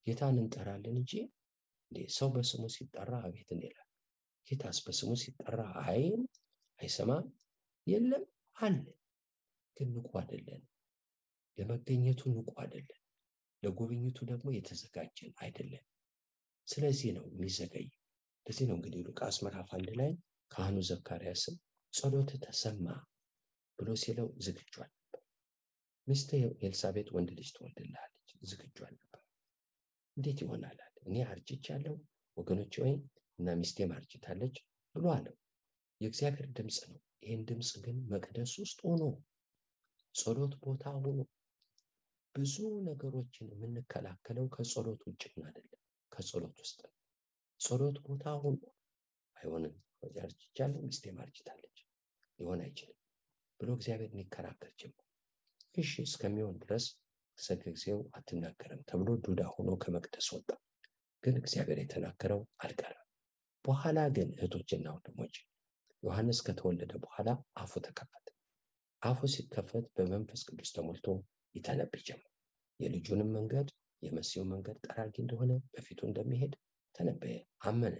ጌታን 0.07 0.37
እንጠራለን 0.43 0.97
እንጂ 1.01 1.13
ሰው 2.15 2.29
በስሙ 2.35 2.63
ሲጠራ 2.75 3.13
አቤት 3.27 3.49
እንላለን። 3.55 3.82
ጌታስ 4.49 4.79
በስሙ 4.85 5.11
ሲጠራ 5.21 5.61
አይም 5.85 6.23
አይሰማም 6.79 7.27
የለም 7.87 8.25
አለ። 8.57 8.85
ግን 9.77 9.89
ንቁ 9.95 10.11
አይደለን። 10.21 10.63
ለመገኘቱ 11.59 12.21
ንቁ 12.35 12.51
አይደለን። 12.63 12.99
ለጉብኝቱ 13.63 14.19
ደግሞ 14.31 14.49
የተዘጋጀን 14.55 15.33
አይደለን። 15.43 15.85
ስለዚህ 16.69 17.11
ነው 17.17 17.27
የሚዘገይ። 17.33 17.87
ለዚህ 18.47 18.67
ነው 18.69 18.77
እንግዲህ 18.79 19.01
ሉቃስ 19.07 19.37
ምዕራፍ 19.45 19.69
አንድ 19.77 19.91
ላይ 20.01 20.11
ካህኑ 20.51 20.79
ዘካርያስም 20.89 21.57
ጸሎት 21.93 22.31
ተሰማ 22.45 22.87
ብሎ 23.79 23.91
ሲለው 24.03 24.29
ዝግጁ 24.45 24.75
አልነበር። 24.85 25.23
ሚስት 26.07 26.31
ኤልሳቤጥ 26.63 27.09
ወንድ 27.17 27.31
ልጅ 27.39 27.49
ትወልድልሃለች፣ 27.55 28.31
ዝግጁ 28.43 28.77
አልነበር። 28.87 29.23
እንዴት 30.17 30.39
ይሆናል 30.45 30.79
እኔ 31.05 31.17
አርጅቻለሁ 31.27 31.95
ወገኖች 32.37 32.75
ወይ 32.83 32.93
እና 33.39 33.55
ሚስቴም 33.59 33.93
አርጅታለች 33.97 34.57
ብሎ 34.95 35.05
አለው። 35.15 35.37
የእግዚአብሔር 36.01 36.49
ድምፅ 36.57 36.79
ነው። 36.89 37.01
ይህን 37.23 37.43
ድምፅ 37.49 37.71
ግን 37.85 37.99
መቅደስ 38.13 38.53
ውስጥ 38.63 38.79
ሆኖ 38.87 39.03
ጸሎት 40.15 40.55
ቦታ 40.63 40.85
ሆኖ 40.97 41.19
ብዙ 42.35 42.55
ነገሮችን 42.87 43.47
የምንከላከለው 43.55 44.47
ከጸሎት 44.55 45.03
ውጭ 45.09 45.23
ግን 45.33 45.45
አይደለም፣ 45.49 45.81
ከጸሎት 46.13 46.57
ውስጥ 46.63 46.79
ነው። 46.87 46.93
ጸሎት 47.61 47.97
ቦታ 48.07 48.25
ሆኖ 48.43 48.61
አይሆንም፣ 49.37 49.75
አርጅቻለሁ፣ 50.23 50.81
ሚስቴም 50.87 51.19
አርጅታለች፣ 51.25 51.79
ሊሆን 52.39 52.63
አይችልም 52.65 52.99
ብሎ 53.61 53.71
እግዚአብሔር 53.79 54.13
ሊከራከር 54.19 54.73
ጀመረ። 54.79 55.07
እሺ 55.77 55.93
እስከሚሆን 56.05 56.57
ድረስ 56.63 56.87
ጊዜው 57.67 58.01
አትናገርም 58.13 58.81
ተብሎ 58.89 59.09
ዱዳ 59.25 59.43
ሆኖ 59.53 59.71
ከመቅደስ 59.83 60.27
ወጣ። 60.35 60.51
ግን 61.23 61.35
እግዚአብሔር 61.41 61.79
የተናገረው 61.81 62.41
አልቀረም። 62.61 63.02
በኋላ 63.65 63.99
ግን 64.15 64.29
እህቶችና 64.37 64.87
ወንድሞች 64.95 65.35
ዮሐንስ 66.03 66.39
ከተወለደ 66.47 66.93
በኋላ 67.03 67.29
አፉ 67.57 67.73
ተከፈተ። 67.85 68.27
አፉ 69.03 69.21
ሲከፈት 69.33 69.87
በመንፈስ 69.97 70.41
ቅዱስ 70.49 70.71
ተሞልቶ 70.77 71.07
ይተነብይ 71.55 72.03
ጀመር። 72.09 72.29
የልጁንም 72.81 73.31
መንገድ 73.37 73.69
የመሲሁ 74.03 74.43
መንገድ 74.53 74.77
ጠራጊ 74.87 75.15
እንደሆነ 75.23 75.53
በፊቱ 75.73 76.01
እንደሚሄድ 76.09 76.53
ተነበየ፣ 76.95 77.37
አመነ። 77.65 77.95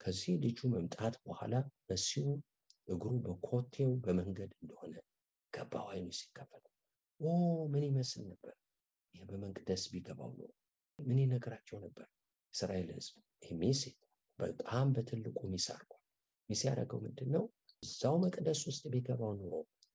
ከዚህ 0.00 0.34
ልጁ 0.44 0.58
መምጣት 0.74 1.14
በኋላ 1.24 1.54
መሲሁ 1.90 2.26
እግሩ 2.88 3.12
በኮቴው 3.24 3.90
በመንገድ 4.04 4.52
እንደሆነ 4.60 4.94
ገባው። 5.52 5.86
አይኑ 5.92 6.08
ሲከፈት 6.18 6.64
ኦ 7.20 7.30
ምን 7.72 7.84
ይመስል 7.88 8.22
ነበር! 8.30 8.54
ይህ 9.14 9.22
በመቅደስ 9.30 9.82
ቢገባው 9.92 10.30
ነው 10.38 10.50
ምን 10.98 11.18
ይነግራቸው 11.22 11.78
ነበር? 11.84 12.06
እስራኤል 12.54 12.88
ሕዝብ 12.96 13.14
ይህ 13.42 13.52
miss 13.60 13.80
በጣም 14.38 14.86
በትልቁ 14.94 15.38
miss 15.52 15.66
አድርጓል። 15.72 16.02
miss 16.48 16.60
ያደረገው 16.66 16.98
ምንድን 17.04 17.30
ነው? 17.34 17.44
እዛው 17.82 18.16
መቅደስ 18.22 18.60
ውስጥ 18.68 18.82
ቢገባው 18.92 19.32
ኑሮ 19.38 19.54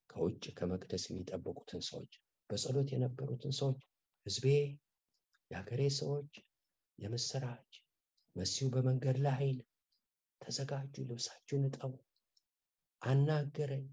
ከውጭ 0.10 0.44
ከመቅደስ 0.58 1.04
የሚጠብቁትን 1.10 1.82
ሰዎች 1.88 2.14
በጸሎት 2.50 2.89
የነበሩትን 2.94 3.54
ሰዎች 3.60 3.80
ሕዝቤ፣ 4.26 4.48
የሀገሬ 5.52 5.82
ሰዎች 6.00 6.34
የምስራች 7.00 7.72
መሲሁ 8.36 8.68
በመንገድ 8.74 9.18
ላይ 9.26 9.46
ተዘጋጁ፣ 10.41 10.96
ልብሳችሁን 11.10 11.66
እጠቡ። 11.70 11.94
አናገረኝ 13.02 13.86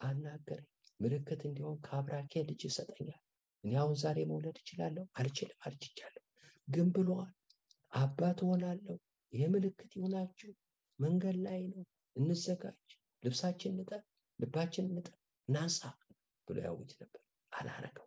አናገረኝ 0.00 0.68
ምልክት 1.00 1.40
እንዲሆን 1.48 1.76
ከአብራኬ 1.86 2.42
ልጅ 2.48 2.60
ይሰጠኛል። 2.66 3.22
እኔ 3.64 3.72
አሁን 3.76 3.96
ዛሬ 4.02 4.18
መውለድ 4.30 4.56
እችላለሁ? 4.60 5.04
አልችልም፣ 5.14 5.58
አርጅቻለሁ። 5.62 6.22
ግን 6.68 6.88
ብሏል፣ 6.94 7.32
አባት 7.92 8.38
እሆናለሁ። 8.44 8.96
ይህ 9.36 9.46
ምልክት 9.52 9.90
ይሆናችሁ፣ 9.96 10.50
መንገድ 10.98 11.36
ላይ 11.46 11.60
ነው፣ 11.72 11.84
እንዘጋጅ፣ 12.16 12.90
ልብሳችን 13.22 13.72
እንጠብ፣ 13.74 14.02
ልባችን 14.38 14.86
እንጠብ፣ 14.90 15.16
ናሳ 15.48 15.80
ብሎ 16.48 16.56
ያውጅ 16.66 16.90
ነበር። 17.00 17.22
አላረገው 17.52 18.06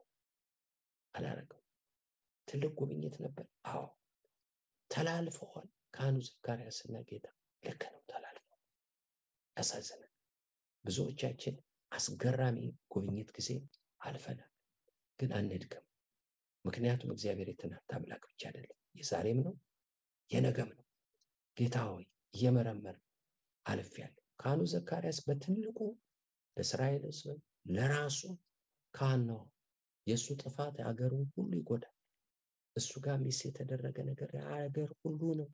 አላረገው። 1.13 1.61
ትልቅ 2.47 2.71
ጉብኝት 2.79 3.15
ነበር። 3.25 3.45
አዎ 3.71 3.83
ተላልፈዋል። 4.91 5.67
ካህኑ 5.93 6.17
ዘካርያስና 6.27 6.95
ጌታ 7.09 7.27
ልክ 7.63 7.83
ነው፣ 7.93 8.01
ተላልፈዋል። 8.11 8.63
ያሳዝናል። 9.57 10.11
ብዙዎቻችን 10.85 11.55
አስገራሚ 11.91 12.59
ጉብኝት 12.93 13.29
ጊዜ 13.37 13.49
አልፈናል፣ 14.01 14.51
ግን 15.19 15.31
አንድገም። 15.33 15.85
ምክንያቱም 16.65 17.11
እግዚአብሔር 17.11 17.49
የትናንት 17.51 17.91
አምላክ 17.97 18.23
ብቻ 18.31 18.41
አይደለም፣ 18.49 18.77
የዛሬም 18.95 19.39
ነው 19.45 19.55
የነገም 20.31 20.71
ነው። 20.71 20.85
ጌታ 21.59 21.77
ሆይ 21.87 22.05
እየመረመር 22.33 22.97
አልፌያለሁ። 23.65 24.23
ካህኑ 24.39 24.61
ዘካርያስ 24.73 25.17
በትልቁ 25.25 25.77
ለእስራኤል 26.57 27.03
ሕዝብ 27.09 27.37
ለራሱ 27.71 28.19
ካህን 28.93 29.23
ነው። 29.29 29.41
የእሱ 30.07 30.27
ጥፋት 30.41 30.75
አገሩን 30.89 31.25
ሁሉ 31.33 31.51
ይጎዳል። 31.59 31.95
እሱ 32.75 32.91
ጋር 33.05 33.17
ሚስ 33.23 33.39
የተደረገ 33.45 33.97
ነገር 34.09 34.29
አገር 34.55 34.89
ሁሉ 35.01 35.21
ነው። 35.39 35.49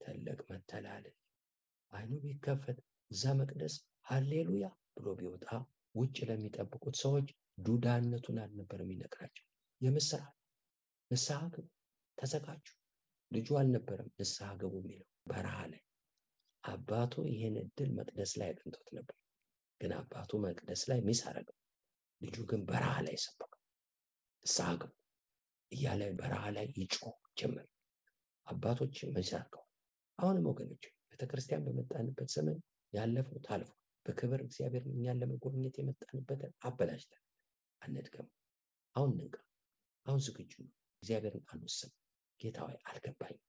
ትልቅ 0.00 0.40
መተላለፍ 0.48 1.16
አይኑ 1.92 2.12
ቢከፈት 2.24 2.78
እዛ 3.10 3.32
መቅደስ 3.40 3.74
ሃሌሉያ 4.06 4.66
ብሎ 4.96 5.06
ቢወጣ 5.18 5.46
ውጭ 5.94 6.16
ለሚጠብቁት 6.28 6.96
ሰዎች 7.02 7.26
ዱዳነቱን 7.58 8.38
አልነበር 8.44 8.80
የሚነግራቸው። 8.82 9.44
የምስራች 9.80 10.34
ንስሐ 11.10 11.40
ግቡ፣ 11.54 11.66
ተዘጋጁ። 12.18 12.66
ልጁ 13.34 13.48
አልነበረም 13.60 14.08
ንስሐ 14.16 14.48
ግቡ 14.60 14.74
የሚለው 14.80 15.08
በረሃ 15.30 15.58
ላይ። 15.72 15.82
አባቱ 16.64 17.14
ይህን 17.30 17.56
እድል 17.62 17.90
መቅደስ 17.98 18.32
ላይ 18.40 18.48
አግኝቶት 18.52 18.88
ነበር፣ 18.96 19.16
ግን 19.80 19.92
አባቱ 19.98 20.30
መቅደስ 20.44 20.82
ላይ 20.90 20.98
miss 21.06 21.20
አረገው። 21.28 21.56
ልጁ 22.20 22.36
ግን 22.50 22.60
በረሃ 22.68 22.94
ላይ 23.06 23.16
ሰበከው። 23.24 23.60
ንስሐ 24.44 24.68
ግቡ 24.82 24.92
እያለ 25.72 26.02
በረሃ 26.20 26.44
ላይ 26.56 26.66
ይጮህ 26.78 27.02
ጀመር። 27.38 27.66
አባቶች 28.46 28.96
miss 29.14 29.30
አድርገዋል። 29.38 29.70
አሁንም 30.18 30.46
ወገኖች 30.50 30.84
ቤተክርስቲያን 31.10 31.64
በመጣንበት 31.66 32.28
ዘመን 32.34 32.58
ያለፈው 32.92 33.38
ታልፎ 33.46 33.70
በክብር 34.06 34.40
እግዚአብሔር 34.46 34.84
እኛን 34.90 35.20
ለመጎብኘት 35.22 35.76
የመጣንበትን 35.80 36.52
አበላሽተን 36.62 37.22
አንድገም። 37.82 38.28
አሁን 38.94 39.12
ንንቃ። 39.16 39.36
አሁን 40.06 40.20
ዝግጁ 40.20 40.52
ነው። 40.62 40.72
እግዚአብሔርን 41.02 41.44
አንወስን። 41.52 41.92
ጌታ 42.44 42.58
ሆይ 42.66 42.76
አልገባኝም። 42.84 43.42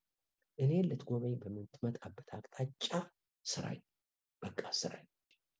እኔን 0.58 0.86
ልትጎበኝ 0.90 1.36
በምትመጣበት 1.42 2.28
አቅጣጫ 2.36 2.86
ስራኝ፣ 3.46 3.80
በቃ 4.42 4.62
ስራኝ። 4.80 5.06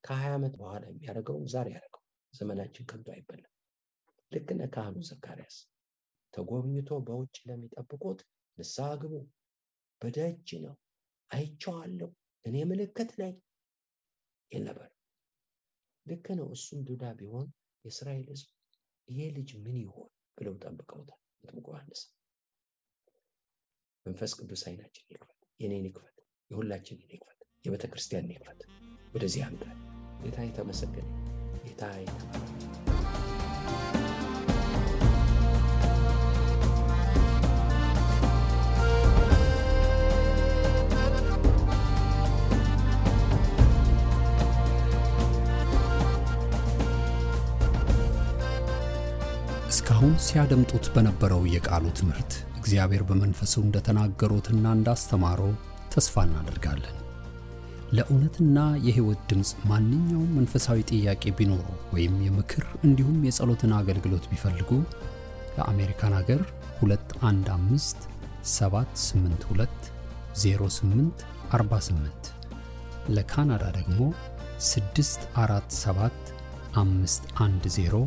ከሀያ 0.04 0.32
ዓመት 0.34 0.54
በኋላ 0.60 0.82
የሚያደርገውን 0.90 1.46
ዛሬ 1.52 1.68
ያደርገው። 1.74 2.02
ዘመናችን 2.34 2.88
ከንቱ 2.90 3.08
አይበላም። 3.14 3.52
ልክ 4.32 4.48
እንደ 4.54 4.64
ካህኑ 4.74 4.96
ዘካርያስ 5.08 5.56
ተጎብኝቶ 6.34 6.90
በውጭ 7.06 7.36
ለሚጠብቁት 7.48 8.20
ንስሐ 8.58 8.88
ግቡ፣ 9.02 9.14
በደጅ 10.00 10.48
ነው፣ 10.64 10.74
አይቼዋለሁ፣ 11.30 12.10
እኔ 12.44 12.56
ምልክት 12.70 13.10
ነኝ 13.20 13.34
ይል 14.52 14.62
ነበር። 14.68 14.90
ልክ 16.06 16.26
ነው። 16.38 16.48
እሱም 16.56 16.80
ዱዳ 16.88 17.04
ቢሆን 17.18 17.46
የእስራኤል 17.84 18.26
ሕዝብ 18.32 18.48
ይሄ 19.08 19.20
ልጅ 19.36 19.50
ምን 19.64 19.76
ይሆን 19.82 20.08
ብለው 20.38 20.54
ጠብቀውታል። 20.62 21.20
መጥምቁ 21.44 21.66
ዮሐንስ 21.72 22.00
መንፈስ 24.06 24.32
ቅዱስ 24.38 24.62
አይናችን 24.68 25.04
ይክፈት፣ 25.10 25.32
የኔን 25.60 25.86
ይክፈት፣ 25.88 26.16
የሁላችንን 26.50 27.08
ይክፈት፣ 27.08 27.32
የቤተ 27.64 27.84
ክርስቲያንን 27.92 28.32
ይክፈት። 28.34 28.60
ወደዚህ 29.14 29.40
ያምጣል። 29.44 29.76
ጌታ 30.22 30.38
የተመሰገነ 30.46 31.08
ጌታ 31.66 31.82
እስካሁን 49.70 50.14
ሲያደምጡት 50.24 50.86
በነበረው 50.92 51.42
የቃሉ 51.52 51.86
ትምህርት 51.98 52.32
እግዚአብሔር 52.66 53.02
በመንፈሱ 53.08 53.54
እንደተናገሩትና 53.62 54.64
እንዳስተማረው 54.76 55.50
ተስፋ 55.92 56.24
እናደርጋለን። 56.26 56.96
ለእውነትና 57.96 58.56
የሕይወት 58.86 59.20
ድምፅ 59.30 59.50
ማንኛውም 59.70 60.32
መንፈሳዊ 60.38 60.78
ጥያቄ 60.90 61.22
ቢኖሩ 61.38 61.66
ወይም 61.94 62.14
የምክር 62.24 62.64
እንዲሁም 62.86 63.18
የጸሎትን 63.26 63.74
አገልግሎት 63.78 64.24
ቢፈልጉ 64.32 64.70
ለአሜሪካን 65.56 66.16
አገር 66.20 66.42
215 66.80 68.08
782 68.54 69.86
08 70.40 71.24
48 71.54 72.32
ለካናዳ 73.16 73.64
ደግሞ 73.78 74.00
647 74.66 76.34
510 76.76 78.06